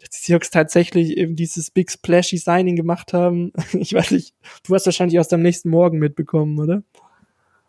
[0.00, 3.52] dass die Seahawks tatsächlich eben dieses Big Splashy Signing gemacht haben.
[3.78, 4.34] Ich weiß nicht,
[4.66, 6.82] du hast wahrscheinlich aus deinem nächsten Morgen mitbekommen, oder?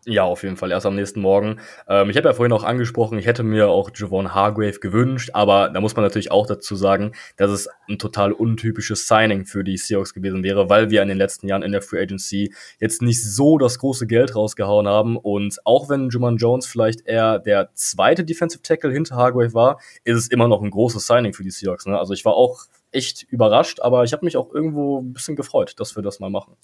[0.06, 1.60] Ja, auf jeden Fall erst am nächsten Morgen.
[1.88, 5.70] Ähm, ich habe ja vorhin auch angesprochen, ich hätte mir auch Javon Hargrave gewünscht, aber
[5.70, 9.78] da muss man natürlich auch dazu sagen, dass es ein total untypisches Signing für die
[9.78, 13.22] Seahawks gewesen wäre, weil wir in den letzten Jahren in der Free Agency jetzt nicht
[13.22, 18.24] so das große Geld rausgehauen haben und auch wenn Juman Jones vielleicht eher der zweite
[18.24, 21.86] Defensive Tackle hinter Hargrave war, ist es immer noch ein großes Signing für die Seahawks.
[21.86, 22.00] Ne?
[22.00, 25.74] Also ich war auch echt überrascht, aber ich habe mich auch irgendwo ein bisschen gefreut,
[25.78, 26.56] dass wir das mal machen.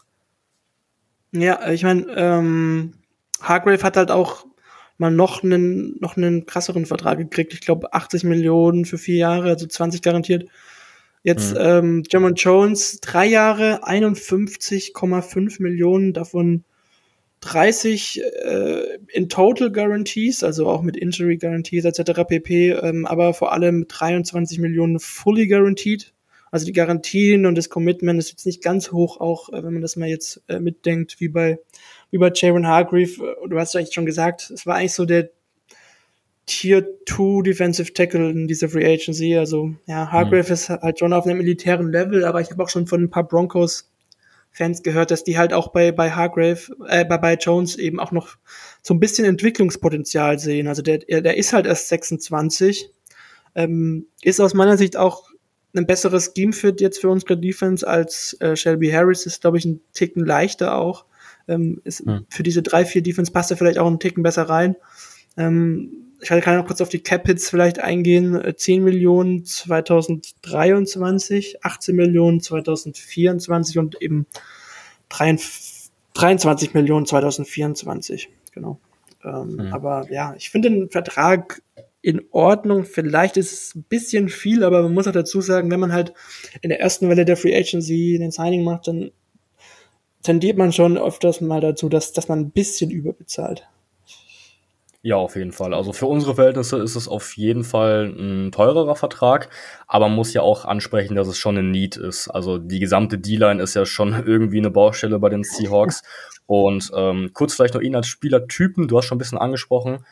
[1.32, 2.93] Ja, ich meine, ähm,
[3.41, 4.45] Hargrave hat halt auch
[4.98, 7.54] mal noch einen, noch einen krasseren Vertrag gekriegt.
[7.54, 10.50] Ich glaube 80 Millionen für vier Jahre, also 20 garantiert.
[11.24, 11.60] Jetzt mhm.
[11.60, 16.63] ähm, German Jones, drei Jahre, 51,5 Millionen, davon
[17.41, 22.24] 30 äh, in Total Guarantees, also auch mit Injury Guarantees etc.
[22.28, 26.13] pp, ähm, aber vor allem 23 Millionen fully guaranteed.
[26.52, 29.82] Also die Garantien und das Commitment ist jetzt nicht ganz hoch, auch äh, wenn man
[29.82, 31.60] das mal jetzt äh, mitdenkt, wie bei
[32.15, 33.36] über Jaron Hargreave.
[33.49, 35.30] Du hast eigentlich schon gesagt, es war eigentlich so der
[36.45, 39.36] Tier 2 Defensive Tackle in dieser Free Agency.
[39.36, 40.54] Also, ja, Hargrave mhm.
[40.54, 43.28] ist halt schon auf einem militären Level, aber ich habe auch schon von ein paar
[43.28, 43.91] Broncos
[44.51, 48.13] Fans gehört, dass die halt auch bei, bei Hargrave, äh, bei, bei Jones eben auch
[48.13, 48.38] noch
[48.82, 50.69] so ein bisschen Entwicklungspotenzial sehen.
[50.69, 52.89] Also der, der ist halt erst 26,
[53.56, 55.30] ähm, ist aus meiner Sicht auch
[55.75, 59.82] ein besseres Scheme-Fit jetzt für unsere Defense als äh, Shelby Harris, ist glaube ich ein
[59.91, 61.04] Ticken leichter auch.
[61.47, 62.25] Ähm, ist, hm.
[62.29, 64.75] Für diese drei, vier Defense passt er vielleicht auch einen Ticken besser rein.
[65.38, 68.41] Ähm, ich kann noch kurz auf die Cap-Hits vielleicht eingehen.
[68.55, 74.25] 10 äh, Millionen 2023, 18 Millionen 2024 und eben
[75.10, 78.29] 23 Millionen 2024.
[78.53, 78.79] Genau.
[79.23, 79.73] Ähm, hm.
[79.73, 81.62] Aber ja, ich finde den Vertrag
[82.01, 82.86] in Ordnung.
[82.86, 86.13] Vielleicht ist es ein bisschen viel, aber man muss auch dazu sagen, wenn man halt
[86.62, 89.12] in der ersten Welle der Free Agency den Signing macht, dann
[90.26, 93.68] tendiert man schon öfters mal dazu, dass, dass man ein bisschen überbezahlt.
[95.02, 95.76] Ja, auf jeden Fall.
[95.76, 99.50] Also für unsere Verhältnisse ist es auf jeden Fall ein teurerer Vertrag,
[99.86, 102.28] aber man muss ja auch ansprechen, dass es schon ein Need ist.
[102.28, 106.02] Also die gesamte D-Line ist ja schon irgendwie eine Baustelle bei den Seahawks.
[106.48, 110.04] Und ähm, kurz vielleicht noch ihn als Spielertypen, du hast schon ein bisschen angesprochen.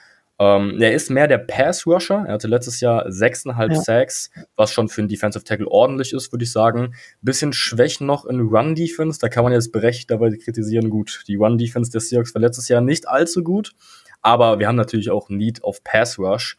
[0.43, 2.25] Ähm, er ist mehr der Pass-Rusher.
[2.27, 3.82] Er hatte letztes Jahr 6,5 ja.
[3.82, 6.95] Sacks, was schon für einen Defensive Tackle ordentlich ist, würde ich sagen.
[7.21, 9.19] Bisschen Schwächen noch in Run-Defense.
[9.19, 10.89] Da kann man jetzt berechtigt dabei kritisieren.
[10.89, 13.71] Gut, die Run-Defense des Seahawks war letztes Jahr nicht allzu gut.
[14.21, 16.58] Aber wir haben natürlich auch Need auf Pass Rush.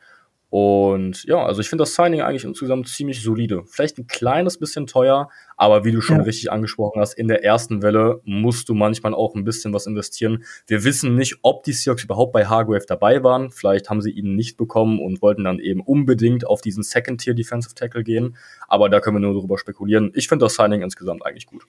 [0.56, 3.64] Und ja, also ich finde das Signing eigentlich insgesamt ziemlich solide.
[3.66, 6.22] Vielleicht ein kleines bisschen teuer, aber wie du schon ja.
[6.22, 10.44] richtig angesprochen hast, in der ersten Welle musst du manchmal auch ein bisschen was investieren.
[10.68, 13.50] Wir wissen nicht, ob die Seahawks überhaupt bei Hargrave dabei waren.
[13.50, 17.74] Vielleicht haben sie ihn nicht bekommen und wollten dann eben unbedingt auf diesen Second-Tier Defensive
[17.74, 18.36] Tackle gehen.
[18.68, 20.12] Aber da können wir nur darüber spekulieren.
[20.14, 21.64] Ich finde das Signing insgesamt eigentlich gut.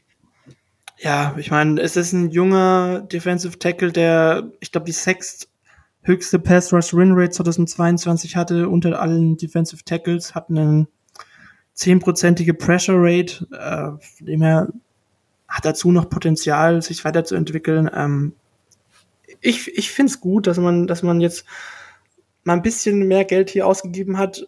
[0.99, 5.49] Ja, ich meine, es ist ein junger Defensive Tackle, der, ich glaube, die Sext
[6.05, 10.87] höchste Pass Rush Win Rate 2022 hatte unter allen Defensive Tackles, hat eine
[11.73, 14.69] zehnprozentige Pressure Rate, äh, von dem her
[15.47, 17.89] hat dazu noch Potenzial, sich weiterzuentwickeln.
[17.93, 18.33] Ähm,
[19.41, 21.45] ich ich finde es gut, dass man, dass man jetzt
[22.43, 24.47] mal ein bisschen mehr Geld hier ausgegeben hat,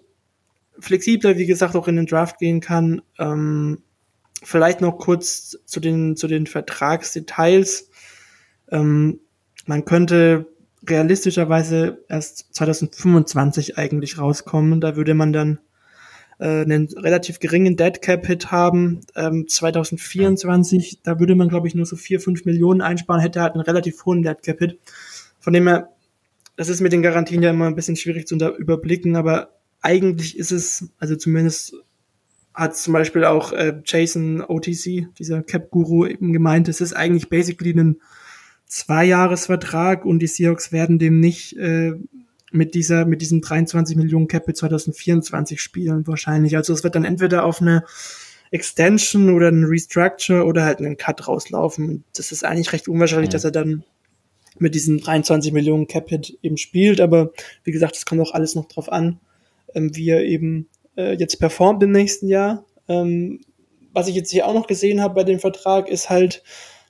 [0.79, 3.01] flexibler, wie gesagt, auch in den Draft gehen kann.
[3.17, 3.81] Ähm,
[4.43, 7.89] vielleicht noch kurz zu den, zu den Vertragsdetails.
[8.71, 9.19] Ähm,
[9.65, 10.47] man könnte
[10.85, 14.81] realistischerweise erst 2025 eigentlich rauskommen.
[14.81, 15.59] Da würde man dann
[16.39, 19.01] äh, einen relativ geringen Dead Cap Hit haben.
[19.15, 23.53] Ähm, 2024, da würde man, glaube ich, nur so vier fünf Millionen einsparen, hätte halt
[23.53, 24.79] einen relativ hohen Dead Cap Hit.
[25.39, 25.89] Von dem her,
[26.55, 29.49] das ist mit den Garantien ja immer ein bisschen schwierig zu überblicken, aber
[29.81, 31.75] eigentlich ist es, also zumindest
[32.53, 37.71] hat zum Beispiel auch äh, Jason OTC, dieser Cap-Guru, eben gemeint, es ist eigentlich basically
[37.71, 38.01] ein
[38.67, 41.93] Zweijahresvertrag und die Seahawks werden dem nicht äh,
[42.51, 46.55] mit dieser mit diesem 23 Millionen Cap 2024 spielen wahrscheinlich.
[46.55, 47.83] Also es wird dann entweder auf eine
[48.51, 52.03] Extension oder ein Restructure oder halt einen Cut rauslaufen.
[52.15, 53.33] Das ist eigentlich recht unwahrscheinlich, mhm.
[53.33, 53.83] dass er dann
[54.59, 57.01] mit diesem 23 Millionen Cap Hit eben spielt.
[57.01, 57.31] Aber
[57.63, 59.19] wie gesagt, es kommt auch alles noch drauf an,
[59.75, 62.65] ähm, wie er eben äh, jetzt performt im nächsten Jahr.
[62.87, 63.41] Ähm,
[63.93, 66.43] was ich jetzt hier auch noch gesehen habe bei dem Vertrag ist halt,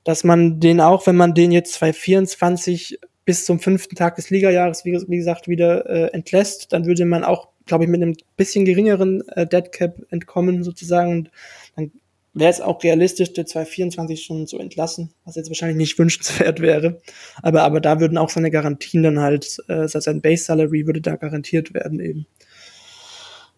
[0.08, 4.86] dass man den auch, wenn man den jetzt 2024 bis zum fünften Tag des Ligajahres,
[4.86, 8.64] wie, wie gesagt, wieder äh, entlässt, dann würde man auch, glaube ich, mit einem bisschen
[8.64, 11.12] geringeren äh, Dead Cap entkommen sozusagen.
[11.12, 11.32] Und
[11.76, 11.92] dann
[12.34, 17.02] wäre es auch realistisch, der 2024 schon zu entlassen, was jetzt wahrscheinlich nicht wünschenswert wäre.
[17.42, 21.18] Aber, aber da würden auch seine Garantien dann halt, äh, sein Base Salary würde da
[21.18, 22.28] garantiert werden eben.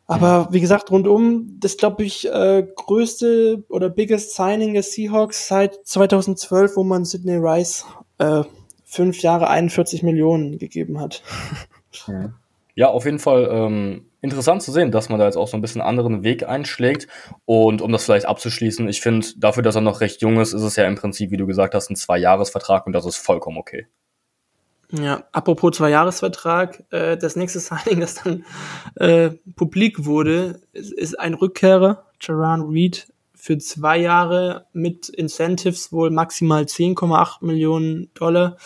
[0.10, 5.86] Aber wie gesagt, rundum, das glaube ich äh, größte oder biggest Signing der Seahawks seit
[5.86, 7.86] 2012, wo man Sidney Rice
[8.18, 8.42] äh,
[8.86, 11.22] fünf Jahre 41 Millionen gegeben hat.
[12.76, 15.62] Ja, auf jeden Fall ähm, interessant zu sehen, dass man da jetzt auch so ein
[15.62, 17.08] bisschen anderen Weg einschlägt.
[17.46, 20.62] Und um das vielleicht abzuschließen, ich finde, dafür, dass er noch recht jung ist, ist
[20.62, 23.88] es ja im Prinzip, wie du gesagt hast, ein Zwei-Jahres-Vertrag und das ist vollkommen okay.
[24.92, 28.46] Ja, apropos Zwei-Jahresvertrag, äh, das nächste Signing, das dann
[28.96, 36.10] äh, publik wurde, ist, ist ein Rückkehrer, Jaran Reed, für zwei Jahre mit Incentives wohl
[36.10, 38.58] maximal 10,8 Millionen Dollar.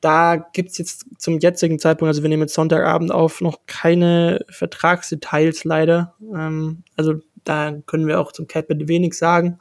[0.00, 5.64] Da gibt's jetzt zum jetzigen Zeitpunkt, also wir nehmen jetzt Sonntagabend auf, noch keine Vertragsdetails
[5.64, 6.14] leider.
[6.32, 9.58] Ähm, also da können wir auch zum Capit wenig sagen.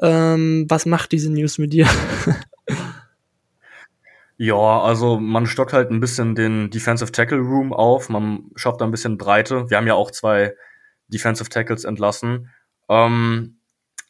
[0.00, 1.86] Ähm, was macht diese News mit dir?
[4.42, 8.86] Ja, also man stockt halt ein bisschen den Defensive Tackle Room auf, man schafft da
[8.86, 9.68] ein bisschen Breite.
[9.68, 10.56] Wir haben ja auch zwei
[11.08, 12.48] Defensive Tackles entlassen.
[12.88, 13.58] Ähm,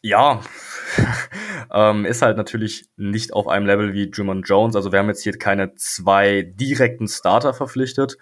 [0.02, 0.40] ja,
[1.72, 4.76] ähm, ist halt natürlich nicht auf einem Level wie Jimon Jones.
[4.76, 8.16] Also wir haben jetzt hier keine zwei direkten Starter verpflichtet,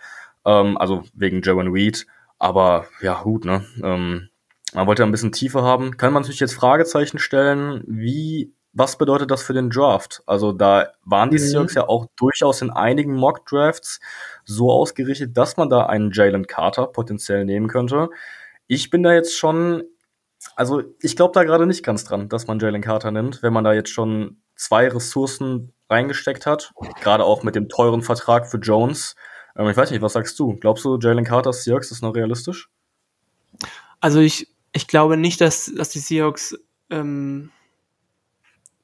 [0.46, 2.06] ähm, also wegen Jaron Reed.
[2.38, 3.66] Aber ja, gut, ne?
[3.82, 4.30] Ähm,
[4.72, 5.98] man wollte ein bisschen Tiefe haben.
[5.98, 10.22] Kann man natürlich jetzt Fragezeichen stellen, wie was bedeutet das für den Draft?
[10.26, 11.42] Also da waren die mhm.
[11.42, 13.98] Seahawks ja auch durchaus in einigen Mock-Drafts
[14.44, 18.08] so ausgerichtet, dass man da einen Jalen Carter potenziell nehmen könnte.
[18.68, 19.82] Ich bin da jetzt schon,
[20.54, 23.64] also ich glaube da gerade nicht ganz dran, dass man Jalen Carter nimmt, wenn man
[23.64, 29.16] da jetzt schon zwei Ressourcen reingesteckt hat, gerade auch mit dem teuren Vertrag für Jones.
[29.56, 30.54] Ähm, ich weiß nicht, was sagst du?
[30.54, 32.70] Glaubst du, Jalen Carter Seahawks ist noch realistisch?
[34.00, 36.56] Also ich, ich glaube nicht, dass, dass die Seahawks
[36.90, 37.50] ähm,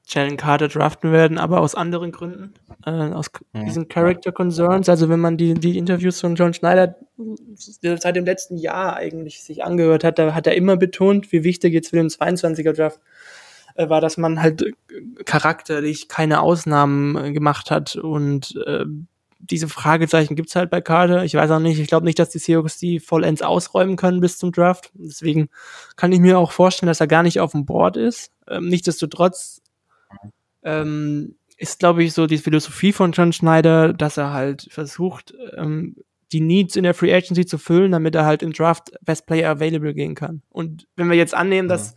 [0.06, 2.52] Jalen Carter draften werden, aber aus anderen Gründen,
[2.84, 3.64] äh, aus ja.
[3.64, 4.88] diesen Character Concerns.
[4.88, 6.96] Also wenn man die, die Interviews von John Schneider
[7.80, 11.72] seit dem letzten Jahr eigentlich sich angehört hat, da hat er immer betont, wie wichtig
[11.72, 13.00] jetzt für den 22er Draft
[13.76, 14.74] äh, war, dass man halt
[15.24, 18.84] charakterlich keine Ausnahmen äh, gemacht hat und äh,
[19.50, 21.24] diese Fragezeichen gibt's halt bei Carter.
[21.24, 24.38] Ich weiß auch nicht, ich glaube nicht, dass die Seahawks die vollends ausräumen können bis
[24.38, 24.90] zum Draft.
[24.94, 25.48] Deswegen
[25.96, 28.32] kann ich mir auch vorstellen, dass er gar nicht auf dem Board ist.
[28.48, 29.60] Ähm, nichtsdestotrotz
[30.62, 35.96] ähm, ist, glaube ich, so die Philosophie von John Schneider, dass er halt versucht, ähm,
[36.32, 39.50] die Needs in der Free Agency zu füllen, damit er halt im Draft Best Player
[39.50, 40.42] Available gehen kann.
[40.50, 41.76] Und wenn wir jetzt annehmen, ja.
[41.76, 41.94] dass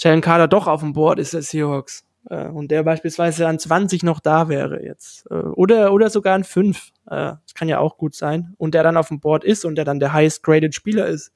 [0.00, 4.02] Jalen Carter doch auf dem Board ist der Seahawks äh, und der beispielsweise an 20
[4.02, 7.96] noch da wäre jetzt äh, oder oder sogar an 5, äh, das kann ja auch
[7.98, 10.74] gut sein und der dann auf dem Board ist und der dann der highest graded
[10.74, 11.32] Spieler ist,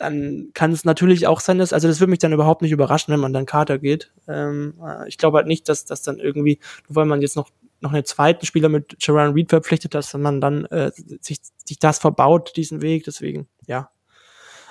[0.00, 3.12] dann kann es natürlich auch sein, dass, also das würde mich dann überhaupt nicht überraschen,
[3.12, 4.12] wenn man dann Carter geht.
[4.26, 6.58] Ähm, äh, ich glaube halt nicht, dass das dann irgendwie,
[6.88, 7.50] nur weil man jetzt noch
[7.82, 11.98] noch einen zweiten Spieler mit Jaron Reed verpflichtet, dass man dann äh, sich, sich das
[11.98, 13.04] verbaut, diesen Weg.
[13.04, 13.90] Deswegen, ja.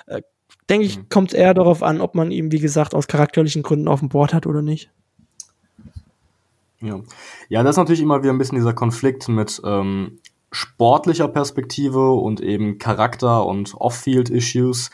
[0.06, 0.22] Äh,
[0.68, 1.08] denke ich, mhm.
[1.08, 4.08] kommt es eher darauf an, ob man ihm, wie gesagt, aus charakterlichen Gründen auf dem
[4.10, 4.90] Board hat oder nicht.
[6.80, 7.00] Ja.
[7.48, 10.18] ja, das ist natürlich immer wieder ein bisschen dieser Konflikt mit ähm,
[10.50, 14.90] sportlicher Perspektive und eben Charakter und Off-Field-Issues.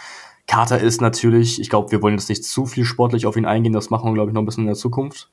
[0.47, 3.73] Carter ist natürlich, ich glaube, wir wollen jetzt nicht zu viel sportlich auf ihn eingehen,
[3.73, 5.31] das machen wir, glaube ich, noch ein bisschen in der Zukunft.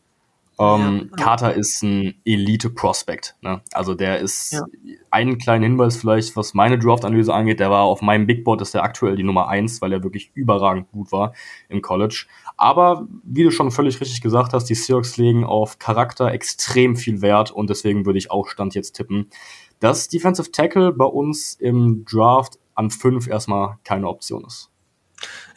[0.59, 1.23] Ähm, ja.
[1.23, 3.35] Carter ist ein Elite-Prospect.
[3.41, 3.61] Ne?
[3.73, 4.63] Also der ist ja.
[5.09, 7.59] einen kleinen Hinweis vielleicht, was meine Draft-Analyse angeht.
[7.59, 10.31] Der war auf meinem Big Board, ist der aktuell die Nummer eins, weil er wirklich
[10.35, 11.33] überragend gut war
[11.69, 12.25] im College.
[12.55, 17.21] Aber wie du schon völlig richtig gesagt hast, die Seahawks legen auf Charakter extrem viel
[17.21, 19.29] Wert und deswegen würde ich auch Stand jetzt tippen,
[19.83, 24.69] dass Defensive Tackle bei uns im Draft an fünf erstmal keine Option ist.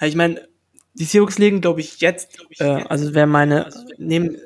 [0.00, 0.48] Ich meine,
[0.94, 4.36] die Seahawks legen, glaube ich, jetzt, äh, also wer meine, nehmen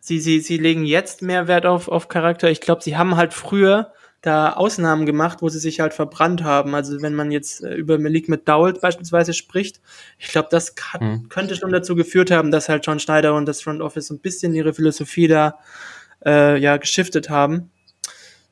[0.00, 2.50] sie, sie, sie legen jetzt mehr Wert auf, auf Charakter.
[2.50, 6.74] Ich glaube, sie haben halt früher da Ausnahmen gemacht, wo sie sich halt verbrannt haben.
[6.74, 9.82] Also wenn man jetzt äh, über Malik mit Dowell beispielsweise spricht,
[10.18, 11.28] ich glaube, das kann, mhm.
[11.28, 14.20] könnte schon dazu geführt haben, dass halt John Schneider und das Front Office so ein
[14.20, 15.58] bisschen ihre Philosophie da
[16.24, 17.70] äh, ja geschiftet haben.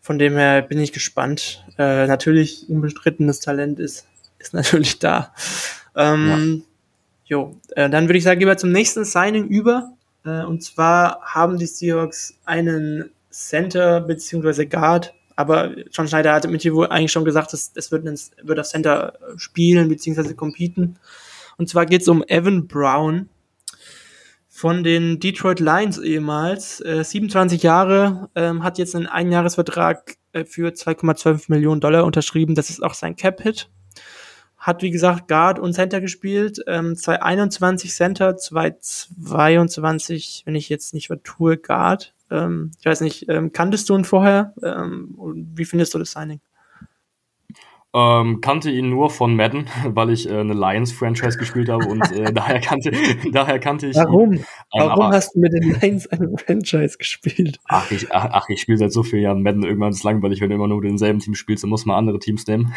[0.04, 1.64] Von dem her bin ich gespannt.
[1.78, 4.06] Äh, natürlich unbestrittenes Talent ist,
[4.38, 5.32] ist natürlich da.
[5.96, 6.64] Ähm,
[7.24, 7.36] ja.
[7.38, 9.94] Jo, äh, dann würde ich sagen, gehen wir zum nächsten Signing über.
[10.26, 14.66] Äh, und zwar haben die Seahawks einen Center bzw.
[14.66, 18.68] Guard, aber John Schneider hatte mit wohl eigentlich schon gesagt, dass es wird, wird auf
[18.68, 20.34] Center spielen bzw.
[20.34, 20.96] competen.
[21.56, 23.30] Und zwar geht es um Evan Brown
[24.54, 26.80] von den Detroit Lions ehemals.
[26.80, 32.54] Äh, 27 Jahre, ähm, hat jetzt einen Einjahresvertrag äh, für 2,12 Millionen Dollar unterschrieben.
[32.54, 33.68] Das ist auch sein Cap-Hit
[34.56, 41.08] hat wie gesagt Guard und Center gespielt, ähm, 221 Center, 222, wenn ich jetzt nicht
[41.08, 42.14] vertue, Guard.
[42.30, 44.54] Ähm, ich weiß nicht, ähm, kanntest du ihn vorher?
[44.62, 45.14] Ähm,
[45.54, 46.40] wie findest du das Signing?
[47.96, 52.32] Ähm, kannte ihn nur von Madden, weil ich äh, eine Lions-Franchise gespielt habe und äh,
[52.34, 52.90] daher, kannte,
[53.32, 54.32] daher kannte ich Warum?
[54.32, 54.38] ihn.
[54.38, 57.60] Ähm, Warum aber, hast du mit den Lions eine Franchise gespielt?
[57.68, 59.62] Ach, ich, ach, ach ich spiele seit so vielen Jahren Madden.
[59.62, 62.44] Irgendwann ist langweilig, wenn du immer nur denselben Team spielst, dann muss man andere Teams
[62.48, 62.74] nehmen.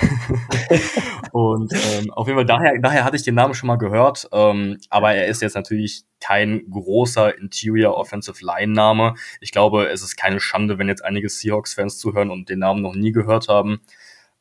[1.31, 4.77] und ähm, auf jeden Fall, daher, daher hatte ich den Namen schon mal gehört, ähm,
[4.91, 9.15] aber er ist jetzt natürlich kein großer Interior Offensive Line Name.
[9.41, 12.95] Ich glaube, es ist keine Schande, wenn jetzt einige Seahawks-Fans zuhören und den Namen noch
[12.95, 13.81] nie gehört haben.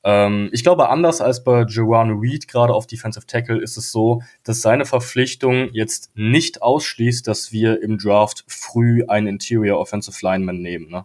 [0.06, 4.22] Ähm, ich glaube, anders als bei Jerron Reed, gerade auf Defensive Tackle, ist es so,
[4.44, 10.62] dass seine Verpflichtung jetzt nicht ausschließt, dass wir im Draft früh einen Interior Offensive Lineman
[10.62, 10.88] nehmen.
[10.90, 11.04] Ne?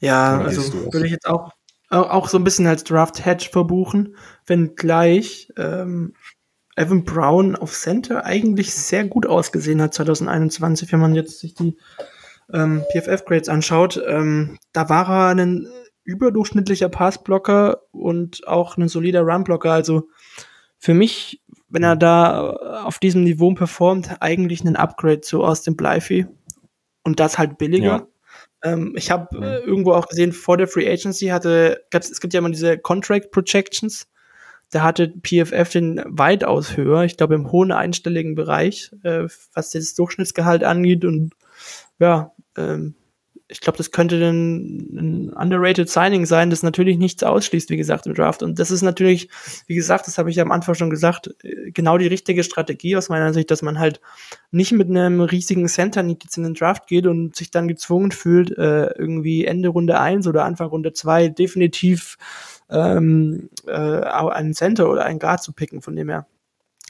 [0.00, 1.52] Ja, Oder also würde ich jetzt auch,
[1.88, 4.16] auch so ein bisschen als Draft Hedge verbuchen,
[4.46, 6.14] wenn gleich ähm,
[6.74, 11.76] Evan Brown auf Center eigentlich sehr gut ausgesehen hat 2021, wenn man jetzt sich die
[12.52, 14.02] ähm, PFF-Grades anschaut.
[14.04, 15.68] Ähm, da war er ein
[16.10, 19.72] überdurchschnittlicher Passblocker und auch ein solider Runblocker.
[19.72, 20.08] Also
[20.78, 22.50] für mich, wenn er da
[22.84, 26.28] auf diesem Niveau performt, eigentlich ein Upgrade zu Austin Blythe
[27.04, 27.86] und das halt billiger.
[27.86, 28.06] Ja.
[28.62, 32.38] Ähm, ich habe äh, irgendwo auch gesehen, vor der Free Agency hatte, es gibt ja
[32.38, 34.06] immer diese Contract Projections,
[34.70, 39.94] da hatte PFF den weitaus höher, ich glaube im hohen einstelligen Bereich, äh, was das
[39.94, 41.34] Durchschnittsgehalt angeht und
[41.98, 42.94] ja, ähm,
[43.50, 48.06] ich glaube, das könnte ein, ein underrated Signing sein, das natürlich nichts ausschließt, wie gesagt,
[48.06, 48.42] im Draft.
[48.42, 49.28] Und das ist natürlich,
[49.66, 53.08] wie gesagt, das habe ich am Anfang schon gesagt, äh, genau die richtige Strategie aus
[53.08, 54.00] meiner Sicht, dass man halt
[54.50, 58.56] nicht mit einem riesigen Center jetzt in den Draft geht und sich dann gezwungen fühlt,
[58.56, 62.16] äh, irgendwie Ende Runde eins oder Anfang Runde zwei definitiv
[62.70, 66.26] ähm, äh, einen Center oder einen Guard zu picken, von dem her.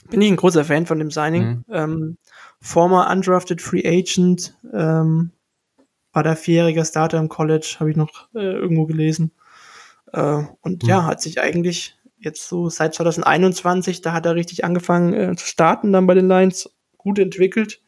[0.09, 1.43] Bin ich ein großer Fan von dem Signing.
[1.43, 1.63] Mhm.
[1.69, 2.17] Ähm,
[2.59, 5.31] former undrafted Free Agent, ähm,
[6.13, 9.31] war der vierjährige Starter im College, habe ich noch äh, irgendwo gelesen.
[10.13, 10.89] Äh, und mhm.
[10.89, 15.45] ja, hat sich eigentlich jetzt so seit 2021, da hat er richtig angefangen äh, zu
[15.45, 17.81] starten dann bei den Lions, gut entwickelt.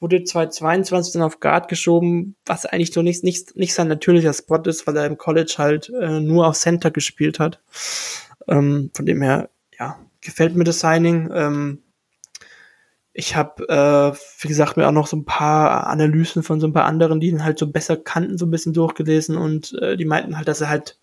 [0.00, 4.62] wurde 2022 dann auf Guard geschoben, was eigentlich so nicht, nicht, nicht sein natürlicher Spot
[4.64, 7.60] ist, weil er im College halt äh, nur auf Center gespielt hat.
[8.46, 11.30] Ähm, von dem her, ja, gefällt mir das Signing.
[11.34, 11.82] Ähm,
[13.18, 16.72] ich habe, äh, wie gesagt, mir auch noch so ein paar Analysen von so ein
[16.72, 20.04] paar anderen, die ihn halt so besser kannten, so ein bisschen durchgelesen und äh, die
[20.04, 21.00] meinten halt, dass er halt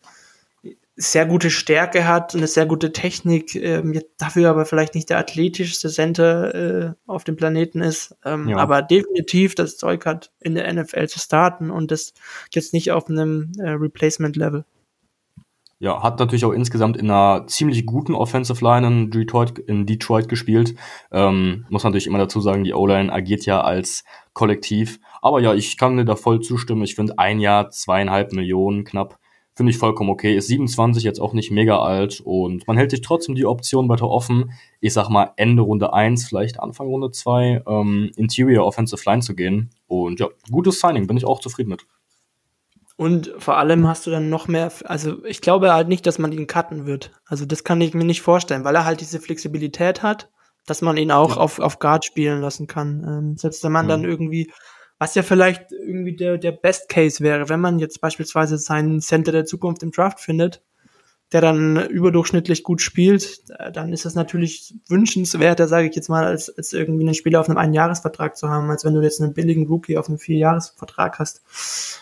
[0.95, 5.89] sehr gute Stärke hat, eine sehr gute Technik, ähm, dafür aber vielleicht nicht der athletischste
[5.89, 8.57] Center äh, auf dem Planeten ist, ähm, ja.
[8.59, 12.13] aber definitiv das Zeug hat, in der NFL zu starten und das
[12.53, 14.63] jetzt nicht auf einem äh, Replacement-Level.
[15.79, 20.29] Ja, hat natürlich auch insgesamt in einer ziemlich guten Offensive Line in Detroit, in Detroit
[20.29, 20.75] gespielt.
[21.11, 24.99] Ähm, muss natürlich immer dazu sagen, die O-Line agiert ja als Kollektiv.
[25.21, 26.83] Aber ja, ich kann mir da voll zustimmen.
[26.83, 29.19] Ich finde ein Jahr, zweieinhalb Millionen knapp
[29.57, 30.35] Finde ich vollkommen okay.
[30.35, 34.09] Ist 27 jetzt auch nicht mega alt und man hält sich trotzdem die Option weiter
[34.09, 34.51] offen.
[34.81, 39.33] Ich sag mal Ende Runde 1, vielleicht Anfang Runde 2, ähm, Interior Offensive Line zu
[39.33, 39.69] gehen.
[39.87, 41.87] Und ja, gutes Signing, bin ich auch zufrieden mit.
[42.97, 46.31] Und vor allem hast du dann noch mehr, also ich glaube halt nicht, dass man
[46.31, 47.11] ihn cutten wird.
[47.25, 50.29] Also das kann ich mir nicht vorstellen, weil er halt diese Flexibilität hat,
[50.65, 51.41] dass man ihn auch ja.
[51.41, 53.03] auf, auf Guard spielen lassen kann.
[53.05, 53.89] Ähm, selbst wenn man mhm.
[53.89, 54.49] dann irgendwie
[54.97, 59.31] was ja vielleicht irgendwie der, der Best Case wäre, wenn man jetzt beispielsweise seinen Center
[59.31, 60.63] der Zukunft im Draft findet,
[61.31, 66.25] der dann überdurchschnittlich gut spielt, äh, dann ist das natürlich wünschenswerter, sage ich jetzt mal,
[66.25, 69.33] als, als irgendwie einen Spieler auf einem Einjahresvertrag zu haben, als wenn du jetzt einen
[69.33, 71.41] billigen Rookie auf einem Vierjahresvertrag hast.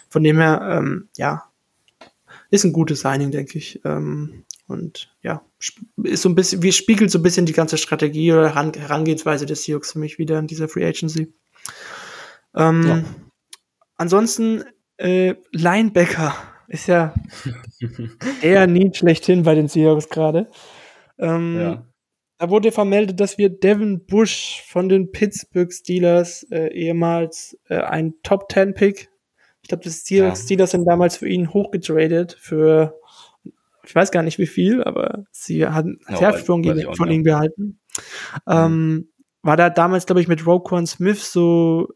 [0.09, 1.43] Von dem her, ähm, ja,
[2.49, 3.81] ist ein gutes Signing, denke ich.
[3.85, 5.41] Ähm, und ja,
[6.03, 9.63] ist so ein bisschen, wie spiegelt so ein bisschen die ganze Strategie oder Herangehensweise des
[9.63, 11.33] Seahawks für mich wieder in dieser Free Agency.
[12.55, 13.03] Ähm, ja.
[13.97, 14.63] Ansonsten,
[14.97, 16.35] äh, Linebacker
[16.67, 17.13] ist ja
[18.41, 20.49] eher nie schlechthin bei den Seahawks gerade.
[21.17, 21.87] Ähm, ja.
[22.37, 28.15] Da wurde vermeldet, dass wir Devin Bush von den Pittsburgh Steelers, äh, ehemals äh, ein
[28.23, 29.09] Top 10 Pick,
[29.63, 30.45] ich glaube, das Steelers, ja.
[30.45, 32.99] Steelers sind damals für ihn hochgetradet für,
[33.85, 37.23] ich weiß gar nicht wie viel, aber sie hatten no, sehr viel von, von ihm
[37.23, 37.79] gehalten.
[38.45, 38.53] Mhm.
[38.53, 39.09] Ähm,
[39.41, 41.87] war da damals, glaube ich, mit Roquan Smith so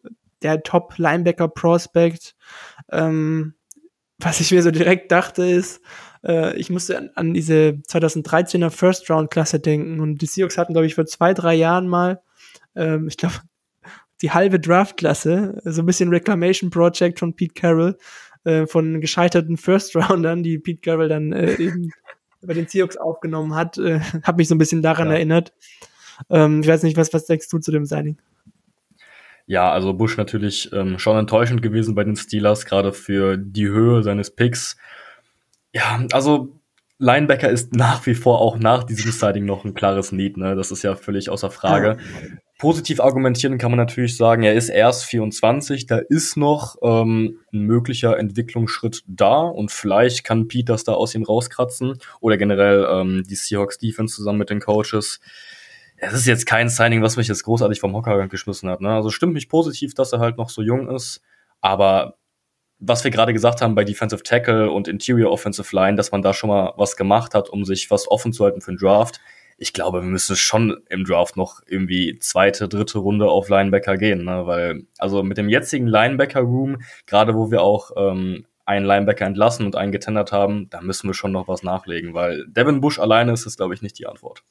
[0.43, 2.35] der Top-Linebacker-Prospect.
[2.91, 3.55] Ähm,
[4.19, 5.81] was ich mir so direkt dachte, ist,
[6.23, 10.95] äh, ich musste an, an diese 2013er First-Round-Klasse denken und die Seahawks hatten, glaube ich,
[10.95, 12.21] vor zwei, drei Jahren mal,
[12.75, 13.35] ähm, ich glaube,
[14.21, 17.97] die halbe Draft-Klasse, so ein bisschen Reclamation Project von Pete Carroll,
[18.43, 21.91] äh, von gescheiterten First-Roundern, die Pete Carroll dann äh, eben
[22.41, 25.15] bei den Seahawks aufgenommen hat, äh, hat mich so ein bisschen daran ja.
[25.15, 25.53] erinnert.
[26.29, 28.17] Ähm, ich weiß nicht, was, was denkst du zu dem Signing?
[29.47, 34.03] Ja, also Bush natürlich ähm, schon enttäuschend gewesen bei den Steelers, gerade für die Höhe
[34.03, 34.75] seines Picks.
[35.73, 36.59] Ja, also
[36.99, 40.55] Linebacker ist nach wie vor auch nach diesem Siding noch ein klares Need, ne?
[40.55, 41.97] Das ist ja völlig außer Frage.
[41.97, 42.37] Ja.
[42.57, 47.59] Positiv argumentieren kann man natürlich sagen, er ist erst 24, da ist noch ähm, ein
[47.59, 53.23] möglicher Entwicklungsschritt da und vielleicht kann Pete das da aus ihm rauskratzen oder generell ähm,
[53.29, 55.19] die Seahawks Defense zusammen mit den Coaches
[55.97, 58.81] es ist jetzt kein Signing, was mich jetzt großartig vom Hocker geschmissen hat.
[58.81, 58.93] Ne?
[58.93, 61.21] Also stimmt mich positiv, dass er halt noch so jung ist,
[61.61, 62.17] aber
[62.79, 66.33] was wir gerade gesagt haben bei Defensive Tackle und Interior Offensive Line, dass man da
[66.33, 69.19] schon mal was gemacht hat, um sich was offen zu halten für den Draft.
[69.57, 74.25] Ich glaube, wir müssen schon im Draft noch irgendwie zweite, dritte Runde auf Linebacker gehen,
[74.25, 74.45] ne?
[74.45, 79.65] weil also mit dem jetzigen Linebacker Room, gerade wo wir auch ähm, einen Linebacker entlassen
[79.65, 83.31] und einen getendert haben, da müssen wir schon noch was nachlegen, weil Devin Bush alleine
[83.31, 84.43] ist es, glaube ich, nicht die Antwort.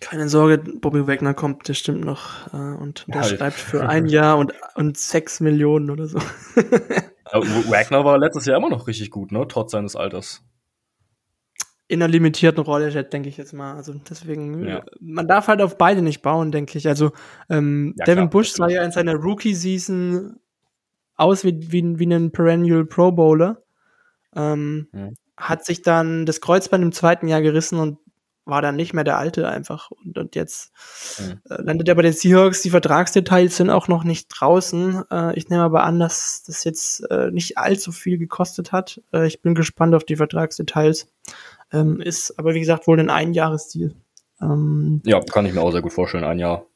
[0.00, 4.38] Keine Sorge, Bobby Wagner kommt bestimmt noch äh, und der ja, schreibt für ein Jahr
[4.38, 6.18] und, und sechs Millionen oder so.
[7.32, 9.46] Wagner war letztes Jahr immer noch richtig gut, ne?
[9.48, 10.42] Trotz seines Alters.
[11.86, 13.74] In einer limitierten Rolle, denke ich jetzt mal.
[13.74, 14.82] Also deswegen, ja.
[15.00, 16.88] man darf halt auf beide nicht bauen, denke ich.
[16.88, 17.12] Also
[17.50, 20.40] ähm, ja, Devin klar, Bush sah ja in seiner Rookie-Season
[21.16, 23.62] aus wie, wie, wie ein Perennial Pro Bowler.
[24.34, 25.14] Ähm, mhm.
[25.36, 27.98] Hat sich dann das Kreuzband im zweiten Jahr gerissen und
[28.44, 29.90] war dann nicht mehr der alte einfach.
[29.90, 30.72] Und, und jetzt
[31.18, 31.40] mhm.
[31.48, 32.62] äh, landet er bei den Seahawks.
[32.62, 35.04] Die Vertragsdetails sind auch noch nicht draußen.
[35.10, 39.00] Äh, ich nehme aber an, dass das jetzt äh, nicht allzu viel gekostet hat.
[39.12, 41.08] Äh, ich bin gespannt auf die Vertragsdetails.
[41.72, 43.92] Ähm, ist aber wie gesagt wohl ein Einjahresdeal.
[44.40, 46.66] Ähm, ja, kann ich mir auch sehr gut vorstellen, ein Jahr.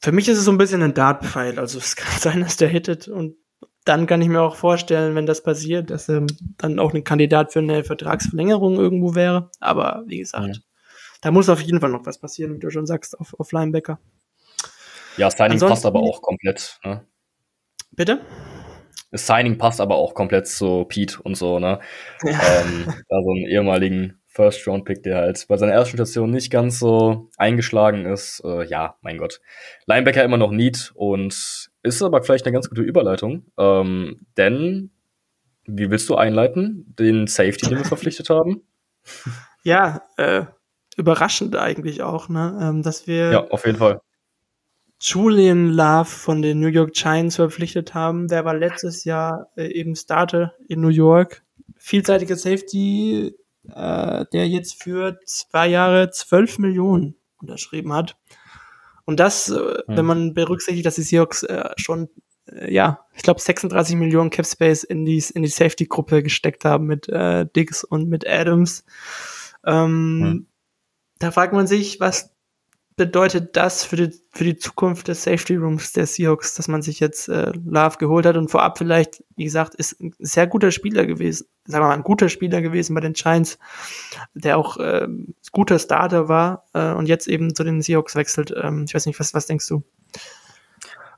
[0.00, 1.58] Für mich ist es so ein bisschen ein Dartpfeil.
[1.58, 3.36] Also es kann sein, dass der hittet und
[3.84, 7.52] dann kann ich mir auch vorstellen, wenn das passiert, dass er dann auch ein Kandidat
[7.52, 9.50] für eine Vertragsverlängerung irgendwo wäre.
[9.60, 10.62] Aber wie gesagt, mhm
[11.24, 13.98] da muss auf jeden Fall noch was passieren, wie du schon sagst, auf, auf Linebacker.
[15.16, 16.78] Ja, Signing Ansonsten, passt aber auch komplett.
[16.84, 17.06] Ne?
[17.92, 18.20] Bitte?
[19.10, 21.80] Das Signing passt aber auch komplett zu Pete und so, ne?
[22.24, 22.30] Ja.
[22.32, 27.30] Ähm, da so einen ehemaligen First-Round-Pick, der halt bei seiner ersten Station nicht ganz so
[27.38, 28.42] eingeschlagen ist.
[28.44, 29.40] Äh, ja, mein Gott.
[29.86, 34.90] Linebacker immer noch Need und ist aber vielleicht eine ganz gute Überleitung, ähm, denn
[35.64, 36.94] wie willst du einleiten?
[36.98, 38.60] Den Safety, den wir verpflichtet haben?
[39.62, 40.44] Ja, äh,
[40.96, 42.58] überraschend eigentlich auch, ne?
[42.60, 44.00] Ähm, dass wir ja, auf jeden Fall.
[45.00, 48.28] Julian Love von den New York Giants verpflichtet haben.
[48.28, 51.42] Der war letztes Jahr äh, eben Starter in New York.
[51.76, 53.34] Vielseitiger Safety,
[53.68, 58.16] äh, der jetzt für zwei Jahre 12 Millionen unterschrieben hat.
[59.04, 59.82] Und das, äh, hm.
[59.88, 62.08] wenn man berücksichtigt, dass die Seahawks äh, schon,
[62.46, 66.86] äh, ja, ich glaube 36 Millionen Cap Space in die, in die Safety-Gruppe gesteckt haben
[66.86, 68.84] mit äh, Diggs und mit Adams.
[69.66, 70.46] Ähm, hm.
[71.24, 72.34] Da fragt man sich, was
[72.96, 77.00] bedeutet das für die, für die Zukunft des Safety Rooms der Seahawks, dass man sich
[77.00, 81.06] jetzt äh, Love geholt hat und vorab vielleicht, wie gesagt, ist ein sehr guter Spieler
[81.06, 83.58] gewesen, sagen wir mal, ein guter Spieler gewesen bei den Giants,
[84.34, 85.08] der auch äh,
[85.50, 88.52] guter Starter war äh, und jetzt eben zu den Seahawks wechselt.
[88.54, 89.82] Ähm, ich weiß nicht, was, was denkst du?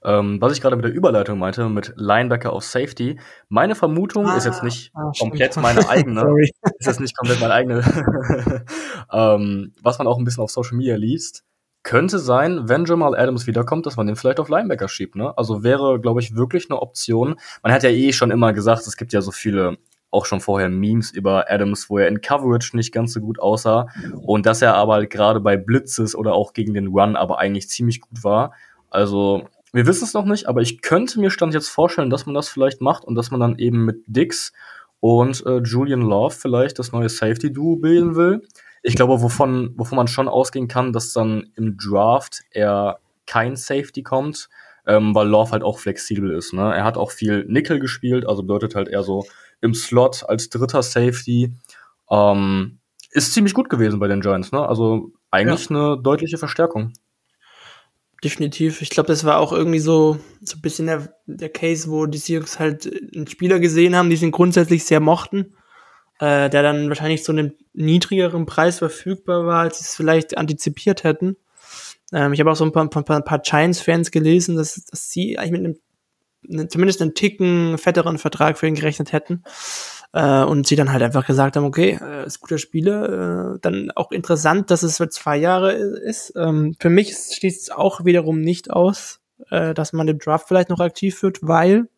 [0.06, 4.36] Ähm, was ich gerade mit der Überleitung meinte, mit Linebacker auf Safety, meine Vermutung ah,
[4.36, 6.24] ist jetzt nicht ah, komplett meine eigene.
[6.78, 7.82] ist jetzt nicht komplett meine eigene.
[9.12, 11.42] ähm, was man auch ein bisschen auf Social Media liest,
[11.82, 15.16] könnte sein, wenn Jamal Adams wiederkommt, dass man den vielleicht auf Linebacker schiebt.
[15.16, 15.36] Ne?
[15.36, 17.36] Also wäre, glaube ich, wirklich eine Option.
[17.64, 19.76] Man hat ja eh schon immer gesagt, es gibt ja so viele
[20.12, 23.88] auch schon vorher Memes über Adams, wo er in Coverage nicht ganz so gut aussah
[24.22, 27.68] und dass er aber halt gerade bei Blitzes oder auch gegen den Run aber eigentlich
[27.68, 28.52] ziemlich gut war.
[28.88, 32.34] Also wir wissen es noch nicht, aber ich könnte mir stand jetzt vorstellen, dass man
[32.34, 34.52] das vielleicht macht und dass man dann eben mit Dix
[35.00, 38.42] und äh, Julian Love vielleicht das neue Safety Duo bilden will
[38.86, 44.04] ich glaube, wovon, wovon man schon ausgehen kann, dass dann im Draft eher kein Safety
[44.04, 44.48] kommt,
[44.86, 46.52] ähm, weil Love halt auch flexibel ist.
[46.52, 46.72] Ne?
[46.72, 49.26] Er hat auch viel Nickel gespielt, also bedeutet halt eher so
[49.60, 51.52] im Slot als dritter Safety.
[52.08, 52.78] Ähm,
[53.10, 54.68] ist ziemlich gut gewesen bei den Giants, ne?
[54.68, 55.76] Also eigentlich ja.
[55.76, 56.92] eine deutliche Verstärkung.
[58.26, 58.82] Definitiv.
[58.82, 62.18] Ich glaube, das war auch irgendwie so, so ein bisschen der, der Case, wo die
[62.18, 65.54] Seahawks halt einen Spieler gesehen haben, die sie grundsätzlich sehr mochten
[66.18, 71.04] äh, der dann wahrscheinlich zu einem niedrigeren Preis verfügbar war, als sie es vielleicht antizipiert
[71.04, 71.36] hätten.
[72.12, 75.38] Ähm, ich habe auch so ein paar, paar, paar, paar Giants-Fans gelesen, dass, dass sie
[75.38, 75.76] eigentlich mit einem
[76.42, 79.42] ne, zumindest einen Ticken fetteren Vertrag für ihn gerechnet hätten.
[80.12, 83.54] Äh, und sie dann halt einfach gesagt haben, okay, äh, ist guter Spieler.
[83.54, 86.32] Äh, dann auch interessant, dass es für zwei Jahre ist.
[86.36, 90.70] Ähm, für mich schließt es auch wiederum nicht aus, äh, dass man im Draft vielleicht
[90.70, 91.88] noch aktiv wird, weil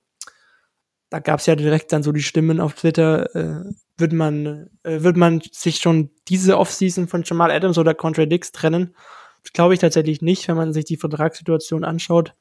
[1.11, 3.65] da gab es ja direkt dann so die Stimmen auf Twitter, äh,
[3.97, 8.95] wird man, äh, wird man sich schon diese Offseason von Jamal Adams oder Contradicts trennen?
[9.43, 12.35] Das glaube ich tatsächlich nicht, wenn man sich die Vertragssituation anschaut.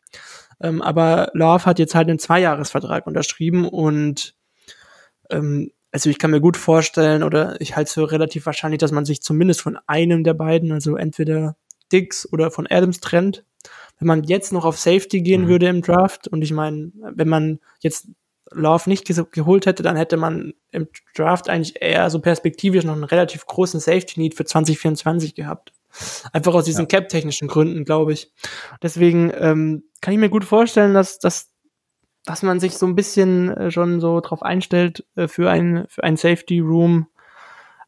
[0.59, 4.35] Ähm, aber Love hat jetzt halt einen Zweijahresvertrag unterschrieben und
[5.29, 8.91] ähm, also ich kann mir gut vorstellen oder ich halte es für relativ wahrscheinlich, dass
[8.91, 11.55] man sich zumindest von einem der beiden, also entweder
[11.91, 13.45] Dix oder von Adams trennt.
[13.99, 15.47] Wenn man jetzt noch auf Safety gehen mhm.
[15.47, 18.09] würde im Draft und ich meine, wenn man jetzt
[18.51, 23.03] Love nicht geholt hätte, dann hätte man im Draft eigentlich eher so perspektivisch noch einen
[23.03, 25.73] relativ großen Safety Need für 2024 gehabt.
[26.31, 26.87] Einfach aus diesen ja.
[26.87, 28.31] Cap-technischen Gründen, glaube ich.
[28.81, 31.51] Deswegen ähm, kann ich mir gut vorstellen, dass, dass,
[32.27, 36.03] dass man sich so ein bisschen äh, schon so drauf einstellt äh, für ein, für
[36.03, 37.07] ein Safety Room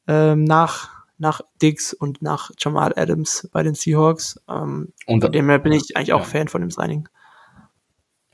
[0.07, 4.41] ähm, nach, nach Diggs und nach Jamal Adams bei den Seahawks.
[4.49, 6.25] Ähm, und von dem her bin ich eigentlich auch ja.
[6.25, 7.09] Fan von dem Signing.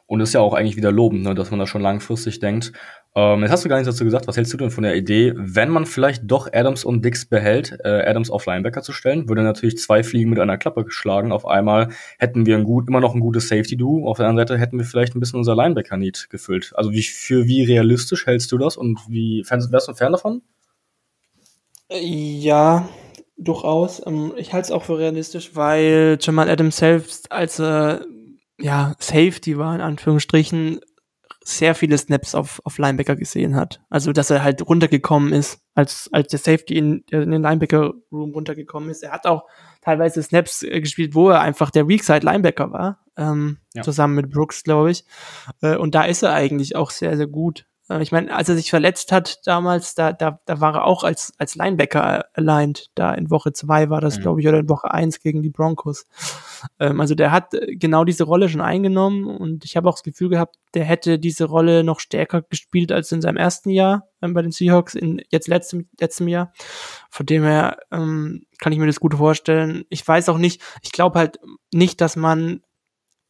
[0.05, 2.71] Und ist ja auch eigentlich wieder lobend, ne, dass man da schon langfristig denkt.
[3.17, 4.27] Ähm, jetzt hast du gar nichts dazu gesagt.
[4.27, 7.77] Was hältst du denn von der Idee, wenn man vielleicht doch Adams und Dix behält,
[7.85, 9.29] äh, Adams auf Linebacker zu stellen?
[9.29, 11.31] Würde natürlich zwei Fliegen mit einer Klappe geschlagen.
[11.31, 11.89] Auf einmal
[12.19, 14.05] hätten wir ein gut, immer noch ein gutes Safety-Duo.
[14.05, 16.73] Auf der anderen Seite hätten wir vielleicht ein bisschen unser Linebacker-Need gefüllt.
[16.75, 20.41] Also wie, für wie realistisch hältst du das und wie wärst du Fan davon?
[21.89, 22.89] Ja,
[23.37, 24.05] durchaus.
[24.05, 28.05] Ähm, ich halte es auch für realistisch, weil Jamal Adams selbst, als er
[28.59, 30.81] ja, Safety war, in Anführungsstrichen,
[31.47, 33.79] sehr viele Snaps auf, auf Linebacker gesehen hat.
[33.89, 38.89] Also, dass er halt runtergekommen ist, als, als der Safety in, in den Linebacker-Room runtergekommen
[38.89, 39.03] ist.
[39.03, 39.45] Er hat auch
[39.81, 43.83] teilweise Snaps äh, gespielt, wo er einfach der Weakside-Linebacker war, ähm, ja.
[43.83, 45.05] zusammen mit Brooks, glaube ich.
[45.61, 47.67] Äh, und da ist er eigentlich auch sehr, sehr gut.
[47.89, 51.03] Äh, ich meine, als er sich verletzt hat damals, da, da, da war er auch
[51.03, 52.89] als, als Linebacker aligned.
[52.95, 54.21] Da in Woche zwei war das, mhm.
[54.21, 56.05] glaube ich, oder in Woche eins gegen die Broncos.
[56.79, 60.03] Ähm, also der hat äh, genau diese Rolle schon eingenommen und ich habe auch das
[60.03, 64.33] Gefühl gehabt, der hätte diese Rolle noch stärker gespielt als in seinem ersten Jahr ähm,
[64.33, 66.53] bei den Seahawks, in jetzt letztem, letztem Jahr.
[67.09, 69.85] Von dem her ähm, kann ich mir das gut vorstellen.
[69.89, 71.39] Ich weiß auch nicht, ich glaube halt
[71.71, 72.61] nicht, dass man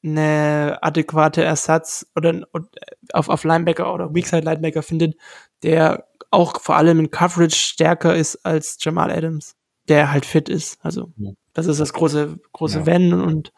[0.05, 2.47] eine adäquate Ersatz oder
[3.13, 5.15] auf, auf Linebacker oder Weakside Linebacker findet,
[5.63, 9.55] der auch vor allem in Coverage stärker ist als Jamal Adams,
[9.87, 10.77] der halt fit ist.
[10.81, 11.11] Also
[11.53, 12.85] das ist das große, große ja.
[12.85, 13.13] Wenn.
[13.13, 13.53] Und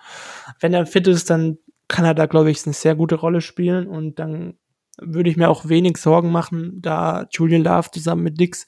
[0.60, 3.88] wenn er fit ist, dann kann er da, glaube ich, eine sehr gute Rolle spielen.
[3.88, 4.58] Und dann
[5.00, 8.66] würde ich mir auch wenig Sorgen machen, da Julian Love zusammen mit Dix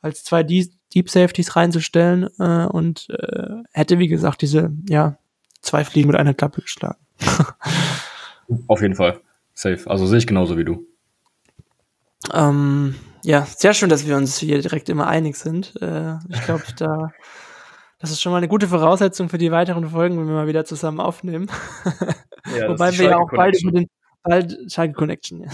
[0.00, 5.18] als zwei Deep Safeties reinzustellen äh, und äh, hätte, wie gesagt, diese, ja,
[5.66, 6.98] zwei Fliegen mit einer Klappe geschlagen.
[8.68, 9.20] Auf jeden Fall.
[9.52, 9.88] Safe.
[9.90, 10.86] Also sehe ich genauso wie du.
[12.32, 15.74] Ähm, ja, sehr schön, dass wir uns hier direkt immer einig sind.
[15.80, 17.12] Äh, ich glaube, da
[17.98, 20.64] das ist schon mal eine gute Voraussetzung für die weiteren Folgen, wenn wir mal wieder
[20.64, 21.50] zusammen aufnehmen.
[22.56, 23.88] Ja, Wobei wir ja auch beide über den
[24.22, 25.50] bald Schalke Connection.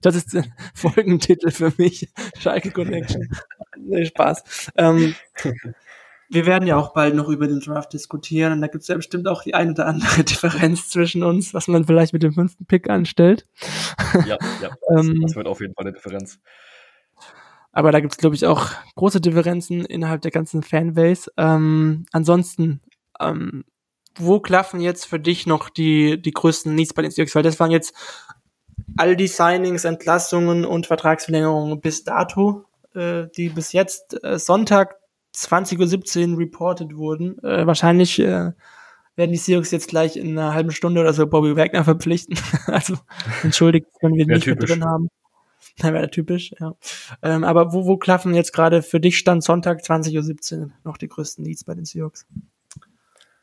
[0.00, 2.10] Das ist der Folgentitel für mich.
[2.38, 3.28] Schalke Connection.
[3.76, 4.72] nee, Spaß.
[4.76, 5.14] Ähm,
[6.32, 8.96] wir werden ja auch bald noch über den Draft diskutieren und da gibt es ja
[8.96, 12.64] bestimmt auch die eine oder andere Differenz zwischen uns, was man vielleicht mit dem fünften
[12.64, 13.46] Pick anstellt.
[14.26, 14.70] Ja, ja.
[14.96, 16.40] ähm, das wird auf jeden Fall eine Differenz.
[17.72, 21.30] Aber da gibt es, glaube ich, auch große Differenzen innerhalb der ganzen Fanbase.
[21.36, 22.80] Ähm, ansonsten,
[23.20, 23.64] ähm,
[24.16, 27.34] wo klaffen jetzt für dich noch die, die größten Needs bei den Seahawks?
[27.34, 27.94] Weil das waren jetzt
[28.96, 32.64] all die Signings, Entlassungen und Vertragsverlängerungen bis dato,
[32.94, 34.96] äh, die bis jetzt äh, Sonntag
[35.34, 37.38] 20.17 Uhr reported wurden.
[37.42, 38.52] Äh, wahrscheinlich äh,
[39.16, 42.38] werden die Seahawks jetzt gleich in einer halben Stunde oder so Bobby Wagner verpflichten.
[42.66, 42.96] also
[43.42, 45.08] entschuldigt, wenn wir nicht mit drin haben.
[45.78, 46.74] Da wäre typisch, ja.
[47.22, 51.08] Ähm, aber wo, wo klaffen jetzt gerade für dich Stand Sonntag 20.17 Uhr noch die
[51.08, 52.26] größten Needs bei den Seahawks?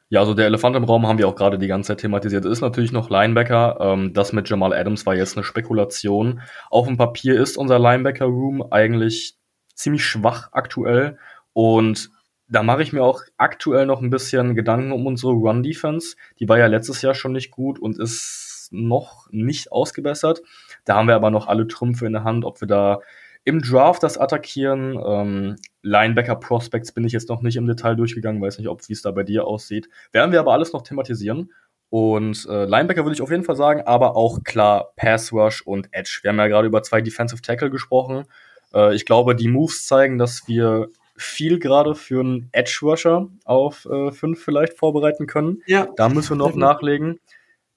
[0.09, 2.45] Ja, also der Elefant im Raum haben wir auch gerade die ganze Zeit thematisiert.
[2.45, 3.77] Ist natürlich noch Linebacker.
[3.79, 6.41] Ähm, das mit Jamal Adams war jetzt eine Spekulation.
[6.69, 9.37] Auf dem Papier ist unser Linebacker-Room eigentlich
[9.75, 11.17] ziemlich schwach aktuell.
[11.53, 12.09] Und
[12.47, 16.15] da mache ich mir auch aktuell noch ein bisschen Gedanken um unsere Run-Defense.
[16.39, 20.41] Die war ja letztes Jahr schon nicht gut und ist noch nicht ausgebessert.
[20.85, 23.01] Da haben wir aber noch alle Trümpfe in der Hand, ob wir da
[23.43, 24.99] im Draft das attackieren.
[25.03, 28.93] Ähm, Linebacker Prospects bin ich jetzt noch nicht im Detail durchgegangen, weiß nicht, ob wie
[28.93, 29.89] es da bei dir aussieht.
[30.11, 31.51] Werden wir aber alles noch thematisieren.
[31.89, 35.89] Und äh, Linebacker würde ich auf jeden Fall sagen, aber auch klar Pass Rush und
[35.91, 36.19] Edge.
[36.21, 38.25] Wir haben ja gerade über zwei Defensive Tackle gesprochen.
[38.73, 40.89] Äh, ich glaube, die Moves zeigen, dass wir
[41.19, 45.61] viel gerade für einen Edge Rusher auf 5 äh, vielleicht vorbereiten können.
[45.67, 45.87] Ja.
[45.95, 46.69] Da müssen wir noch definitiv.
[46.69, 47.19] nachlegen.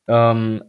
[0.07, 0.65] Ähm,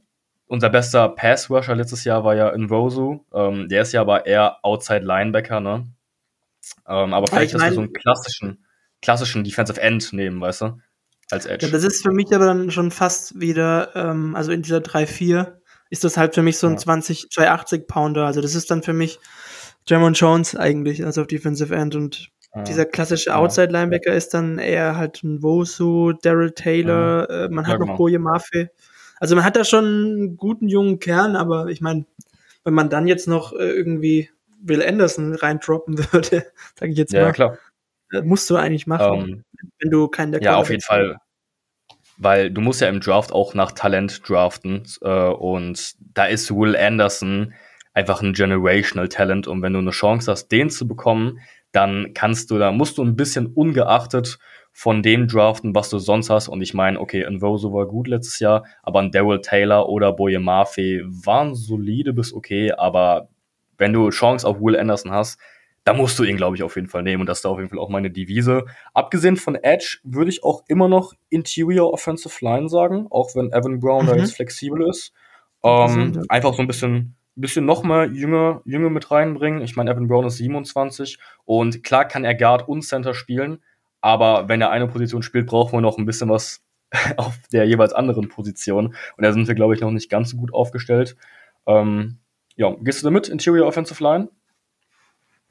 [0.48, 3.20] unser bester Pass Rusher letztes Jahr war ja Nwosu.
[3.34, 5.88] Ähm, der ist ja aber eher Outside Linebacker, ne?
[6.88, 8.66] Ähm, aber vielleicht, dass wir so einen klassischen,
[9.02, 10.80] klassischen Defensive End nehmen, weißt du?
[11.32, 11.66] Als Edge.
[11.66, 15.54] Ja, das ist für mich aber dann schon fast wieder, ähm, also in dieser 3-4
[15.90, 16.80] ist das halt für mich so ein ja.
[16.80, 18.26] 20, 280 Pounder.
[18.26, 19.20] Also das ist dann für mich
[19.88, 22.30] Jamon Jones eigentlich, also auf Defensive End und
[22.62, 24.18] dieser klassische Outside-Linebacker ja.
[24.18, 27.46] ist dann eher halt ein Wosu, Daryl Taylor, ja.
[27.46, 27.98] äh, man hat ja, noch genau.
[27.98, 28.70] Boje Mafe.
[29.20, 32.06] Also man hat da schon einen guten jungen Kern, aber ich meine,
[32.64, 34.30] wenn man dann jetzt noch äh, irgendwie
[34.62, 36.46] Will Anderson reindroppen würde,
[36.80, 37.20] sage ich jetzt mal.
[37.20, 37.58] Ja, klar.
[38.12, 39.44] Äh, musst du eigentlich machen, um, ähm,
[39.80, 41.18] wenn du keinen der Ja, auf jeden Fall.
[42.18, 46.76] Weil du musst ja im Draft auch nach Talent draften äh, und da ist Will
[46.76, 47.54] Anderson
[47.94, 51.40] einfach ein generational Talent und wenn du eine Chance hast, den zu bekommen,
[51.74, 54.40] dann kannst du, da musst du ein bisschen ungeachtet
[54.72, 56.48] von dem draften, was du sonst hast.
[56.48, 60.40] Und ich meine, okay, Nvoso war gut letztes Jahr, aber ein Daryl Taylor oder Boye
[60.40, 63.28] Mafe waren solide bis okay, aber
[63.78, 65.40] wenn du Chance auf Will Anderson hast,
[65.84, 67.22] da musst du ihn, glaube ich, auf jeden Fall nehmen.
[67.22, 68.66] Und das ist da auf jeden Fall auch meine Devise.
[68.94, 73.80] Abgesehen von Edge würde ich auch immer noch Interior Offensive Line sagen, auch wenn Evan
[73.80, 74.10] Brown mhm.
[74.10, 75.12] da jetzt flexibel ist.
[75.64, 79.62] Ähm, einfach so ein bisschen bisschen noch mal jünger, jünger mit reinbringen.
[79.62, 83.60] Ich meine, Evan Brown ist 27 und klar kann er Guard und Center spielen,
[84.02, 86.62] aber wenn er eine Position spielt, brauchen wir noch ein bisschen was
[87.18, 88.88] auf der jeweils anderen Position.
[88.88, 91.16] Und da sind wir, glaube ich, noch nicht ganz so gut aufgestellt.
[91.66, 92.18] Ähm,
[92.56, 94.30] ja, gehst du damit, Interior Offensive Line?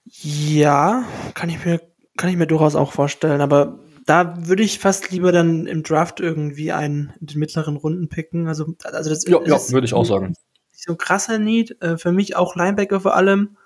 [0.05, 1.05] Ja,
[1.35, 1.80] kann ich mir,
[2.16, 6.20] kann ich mir durchaus auch vorstellen, aber da würde ich fast lieber dann im Draft
[6.20, 8.49] irgendwie einen in den mittleren Runden picken.
[8.49, 10.35] Also, also das, ja, ja würde ich auch sagen
[10.83, 11.80] nicht so ein krasser Need.
[11.83, 13.57] Äh, für mich auch Linebacker vor allem.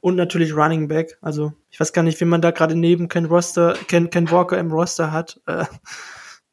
[0.00, 1.18] Und natürlich Running Back.
[1.20, 4.58] Also, ich weiß gar nicht, wie man da gerade neben Ken Roster, Ken, Ken Walker
[4.58, 5.40] im Roster hat.
[5.46, 5.64] Äh,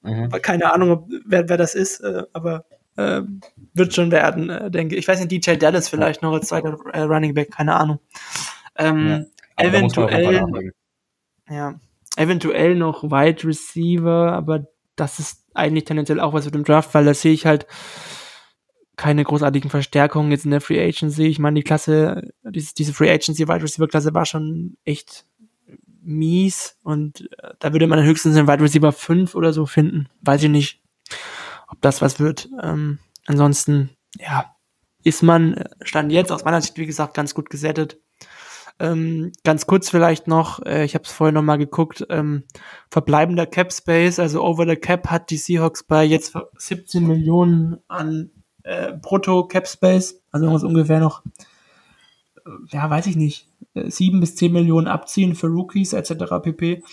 [0.02, 0.30] mhm.
[0.42, 2.66] Keine Ahnung, wer, wer das ist, äh, aber
[2.98, 3.22] äh,
[3.74, 5.00] wird schon werden, äh, denke ich.
[5.00, 8.00] Ich weiß nicht, DJ Dallas vielleicht noch als zweiter äh, Running Back, keine Ahnung.
[8.76, 10.74] Ähm, ja, eventuell,
[11.50, 11.76] ja,
[12.18, 14.66] eventuell noch Wide Receiver, aber
[14.98, 17.66] das ist eigentlich tendenziell auch was mit dem Draft, weil da sehe ich halt
[19.02, 21.24] keine großartigen Verstärkungen jetzt in der Free Agency.
[21.24, 25.26] Ich meine, die Klasse, diese, Free Agency Wide Receiver Klasse war schon echt
[26.04, 30.08] mies und äh, da würde man höchstens einen Wide Receiver 5 oder so finden.
[30.22, 30.84] Weiß ich nicht,
[31.68, 32.48] ob das was wird.
[32.62, 33.90] Ähm, ansonsten,
[34.20, 34.56] ja,
[35.04, 38.00] ist man, äh, stand jetzt aus meiner Sicht, wie gesagt, ganz gut gesettet.
[38.80, 42.44] Ähm, ganz kurz vielleicht noch, äh, ich habe es vorher noch mal geguckt, ähm,
[42.92, 48.30] verbleibender Cap Space, also over the Cap hat die Seahawks bei jetzt 17 Millionen an
[48.64, 51.24] äh, Brutto Cap Space, also irgendwas ungefähr noch,
[52.46, 56.42] äh, ja, weiß ich nicht, äh, 7 bis 10 Millionen abziehen für Rookies etc.
[56.42, 56.84] pp.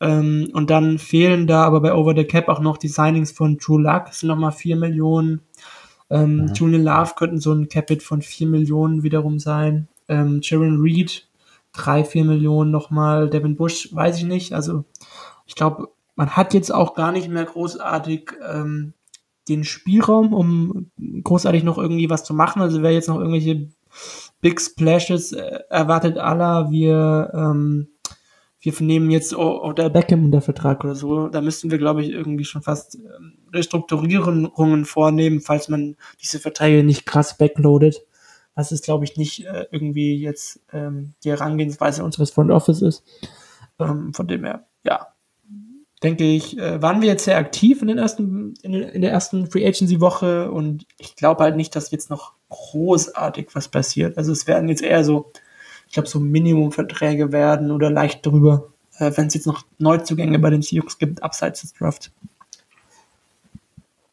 [0.00, 3.58] Ähm, und dann fehlen da aber bei Over the Cap auch noch die Signings von
[3.58, 5.40] True Luck, sind nochmal 4 Millionen.
[6.10, 6.52] Ähm, mhm.
[6.54, 9.88] Julian Love könnten so ein Capit von 4 Millionen wiederum sein.
[10.08, 11.28] Ähm, Sharon Reed,
[11.72, 13.28] 3, 4 Millionen nochmal.
[13.30, 14.52] Devin Bush, weiß ich nicht.
[14.52, 14.84] Also
[15.46, 18.92] ich glaube, man hat jetzt auch gar nicht mehr großartig ähm,
[19.48, 20.90] den Spielraum, um
[21.22, 22.62] großartig noch irgendwie was zu machen.
[22.62, 23.68] Also wer jetzt noch irgendwelche
[24.40, 27.88] Big Splashes äh, erwartet aller, wir ähm,
[28.66, 32.44] wir nehmen jetzt oder Beckham unter Vertrag oder so, da müssten wir, glaube ich, irgendwie
[32.44, 38.04] schon fast ähm, Restrukturierungen vornehmen, falls man diese Verträge nicht krass backloadet.
[38.56, 43.04] Was ist, glaube ich, nicht äh, irgendwie jetzt ähm, die Herangehensweise unseres Front Office ist.
[43.78, 45.08] Ähm, von dem her, ja,
[46.06, 49.66] denke ich, äh, waren wir jetzt sehr aktiv in, den ersten, in, der ersten Free
[49.66, 54.16] Agency Woche und ich glaube halt nicht, dass jetzt noch großartig was passiert.
[54.16, 55.32] Also es werden jetzt eher so
[55.86, 60.50] ich glaube, so Minimumverträge werden oder leicht drüber, äh, wenn es jetzt noch Neuzugänge bei
[60.50, 62.10] den Seahawks gibt, abseits des Draft.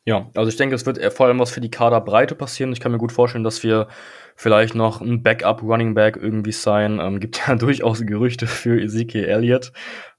[0.06, 2.74] Ja, also ich denke, es wird vor allem was für die Kaderbreite passieren.
[2.74, 3.88] Ich kann mir gut vorstellen, dass wir
[4.36, 7.00] vielleicht noch ein Backup Running Back irgendwie sein.
[7.00, 9.72] Ähm, gibt ja durchaus Gerüchte für Ezekiel Elliott.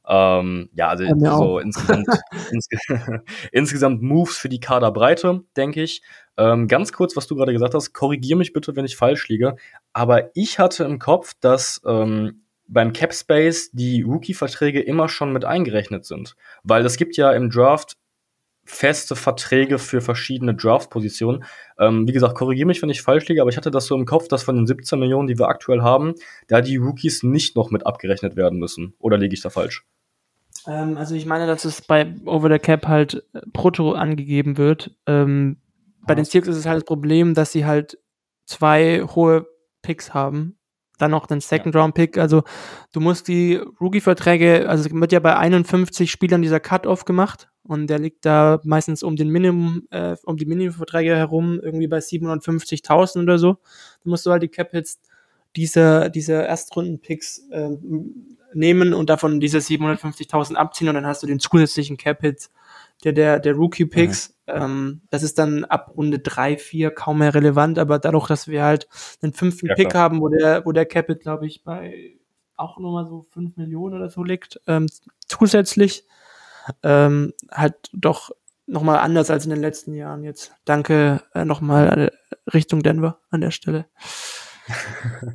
[0.07, 2.07] Ähm, ja, also ja, so insgesamt,
[2.50, 2.78] insge
[3.52, 6.02] insgesamt Moves für die Kaderbreite, denke ich.
[6.36, 9.57] Ähm, ganz kurz, was du gerade gesagt hast, korrigier mich bitte, wenn ich falsch liege.
[9.92, 15.44] Aber ich hatte im Kopf, dass ähm, beim Cap Space die Rookie-Verträge immer schon mit
[15.44, 16.34] eingerechnet sind.
[16.62, 17.96] Weil es gibt ja im Draft
[18.66, 21.44] feste Verträge für verschiedene Draft-Positionen.
[21.78, 24.07] Ähm, wie gesagt, korrigiere mich, wenn ich falsch liege, aber ich hatte das so im
[24.07, 26.14] Kopf, dass von den 17 Millionen, die wir aktuell haben,
[26.48, 28.94] da die Rookies nicht noch mit abgerechnet werden müssen.
[28.98, 29.84] Oder liege ich da falsch?
[30.67, 34.97] Ähm, also ich meine, dass es bei Over the Cap halt äh, brutto angegeben wird.
[35.07, 35.59] Ähm,
[36.07, 37.99] bei den Steelers ist es halt das Problem, dass sie halt
[38.47, 39.47] zwei hohe
[39.83, 40.59] Picks haben.
[40.99, 42.19] Dann noch den Second-Round-Pick.
[42.19, 42.45] Also
[42.93, 47.89] du musst die Rookie-Verträge, also es wird ja bei 51 Spielern dieser Cut-Off gemacht und
[47.89, 53.23] der liegt da meistens um den Minimum, äh, um die Minimum-Verträge herum, irgendwie bei 750.000
[53.23, 53.55] oder so.
[54.03, 55.01] Du musst du halt die Cap-Hits
[55.57, 57.71] dieser, dieser Erstrunden-Picks äh,
[58.55, 62.50] nehmen und davon diese 750.000 abziehen und dann hast du den zusätzlichen Cap-Hit
[63.02, 64.36] der, der, der Rookie-Picks.
[64.46, 64.52] Mhm.
[64.55, 68.62] Ähm, das ist dann ab Runde 3, 4 kaum mehr relevant, aber dadurch, dass wir
[68.62, 68.88] halt
[69.22, 70.05] einen fünften ja, Pick klar.
[70.05, 72.16] haben, wo der, wo der Capit, glaube ich, bei
[72.57, 74.86] auch nochmal so 5 Millionen oder so liegt, ähm,
[75.26, 76.07] zusätzlich,
[76.82, 78.30] ähm, halt doch
[78.66, 80.52] nochmal anders als in den letzten Jahren jetzt.
[80.64, 82.12] Danke äh, nochmal
[82.52, 83.86] Richtung Denver an der Stelle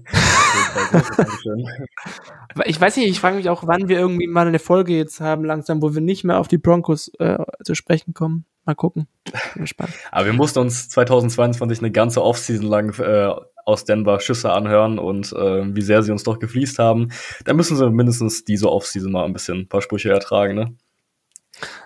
[2.66, 5.44] ich weiß nicht, ich frage mich auch, wann wir irgendwie mal eine Folge jetzt haben,
[5.46, 8.46] langsam, wo wir nicht mehr auf die Broncos äh, zu sprechen kommen.
[8.66, 9.08] Mal gucken.
[9.54, 9.94] Bin gespannt.
[10.12, 13.34] Aber wir mussten uns 2022 eine ganze Offseason lang äh,
[13.66, 17.10] aus Denver Schüsse anhören und äh, wie sehr sie uns doch gefliest haben.
[17.46, 20.76] Da müssen sie mindestens diese Offseason mal ein bisschen ein paar Sprüche ertragen, ne?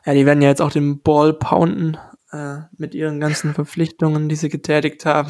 [0.06, 1.98] Ja, die werden ja jetzt auch den Ball pounden
[2.32, 5.30] äh, mit ihren ganzen Verpflichtungen, die sie getätigt haben.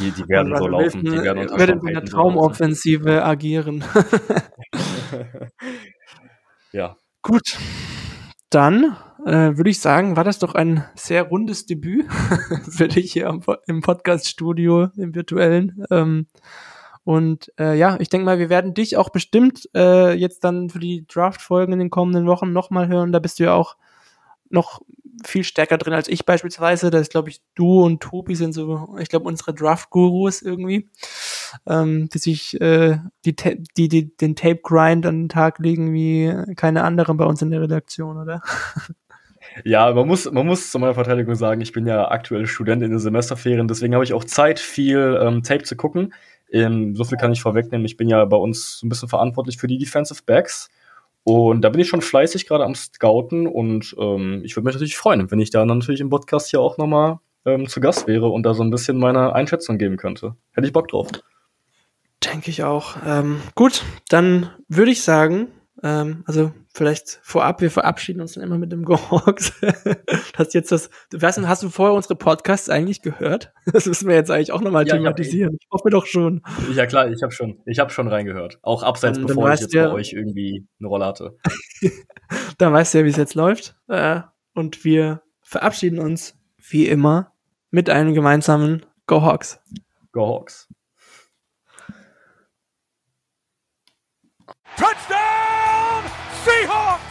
[0.00, 1.04] Die, die werden so laufen.
[1.04, 3.84] die werden unter werden in der Traumoffensive agieren.
[6.72, 6.96] ja.
[7.22, 7.58] Gut.
[8.48, 8.96] Dann
[9.26, 12.06] äh, würde ich sagen, war das doch ein sehr rundes Debüt
[12.70, 15.84] für dich hier am, im Podcast-Studio, im virtuellen.
[15.90, 16.26] Ähm,
[17.04, 20.78] und äh, ja, ich denke mal, wir werden dich auch bestimmt äh, jetzt dann für
[20.78, 23.12] die Draft-Folgen in den kommenden Wochen nochmal hören.
[23.12, 23.76] Da bist du ja auch
[24.48, 24.80] noch
[25.24, 26.90] viel stärker drin als ich beispielsweise.
[26.90, 30.88] Das glaube ich, du und Tobi sind so, ich glaube, unsere Draft-Gurus irgendwie,
[31.66, 33.36] ähm, die sich äh, die,
[33.76, 37.62] die, die den Tape-Grind an den Tag legen wie keine anderen bei uns in der
[37.62, 38.42] Redaktion, oder?
[39.64, 42.90] Ja, man muss, man muss zu meiner Verteidigung sagen, ich bin ja aktuell Student in
[42.90, 46.14] den Semesterferien, deswegen habe ich auch Zeit, viel ähm, Tape zu gucken.
[46.52, 47.84] Ähm, so viel kann ich vorwegnehmen.
[47.86, 50.68] Ich bin ja bei uns ein bisschen verantwortlich für die Defensive Backs.
[51.24, 54.96] Und da bin ich schon fleißig gerade am Scouten und ähm, ich würde mich natürlich
[54.96, 58.44] freuen, wenn ich da natürlich im Podcast hier auch nochmal ähm, zu Gast wäre und
[58.44, 60.34] da so ein bisschen meine Einschätzung geben könnte.
[60.52, 61.08] Hätte ich Bock drauf.
[62.24, 62.96] Denke ich auch.
[63.06, 65.48] Ähm, gut, dann würde ich sagen,
[65.82, 69.52] ähm, also vielleicht vorab, wir verabschieden uns dann immer mit dem Go Hawks.
[70.36, 73.52] hast jetzt das, du weißt, hast du vorher unsere Podcasts eigentlich gehört?
[73.72, 75.56] Das müssen wir jetzt eigentlich auch nochmal ja, thematisieren.
[75.60, 76.42] Ich, hoffe doch schon.
[76.74, 78.58] Ja klar, ich habe schon, ich habe schon reingehört.
[78.62, 81.36] Auch abseits, dann, bevor dann ich jetzt ja, bei euch irgendwie eine Rolle hatte.
[82.58, 83.76] dann weißt du ja, wie es jetzt läuft.
[83.88, 84.20] Äh,
[84.54, 87.32] und wir verabschieden uns wie immer
[87.70, 89.60] mit einem gemeinsamen Go Hawks.
[90.12, 90.68] Go Hawks.
[94.90, 95.29] Seahawks!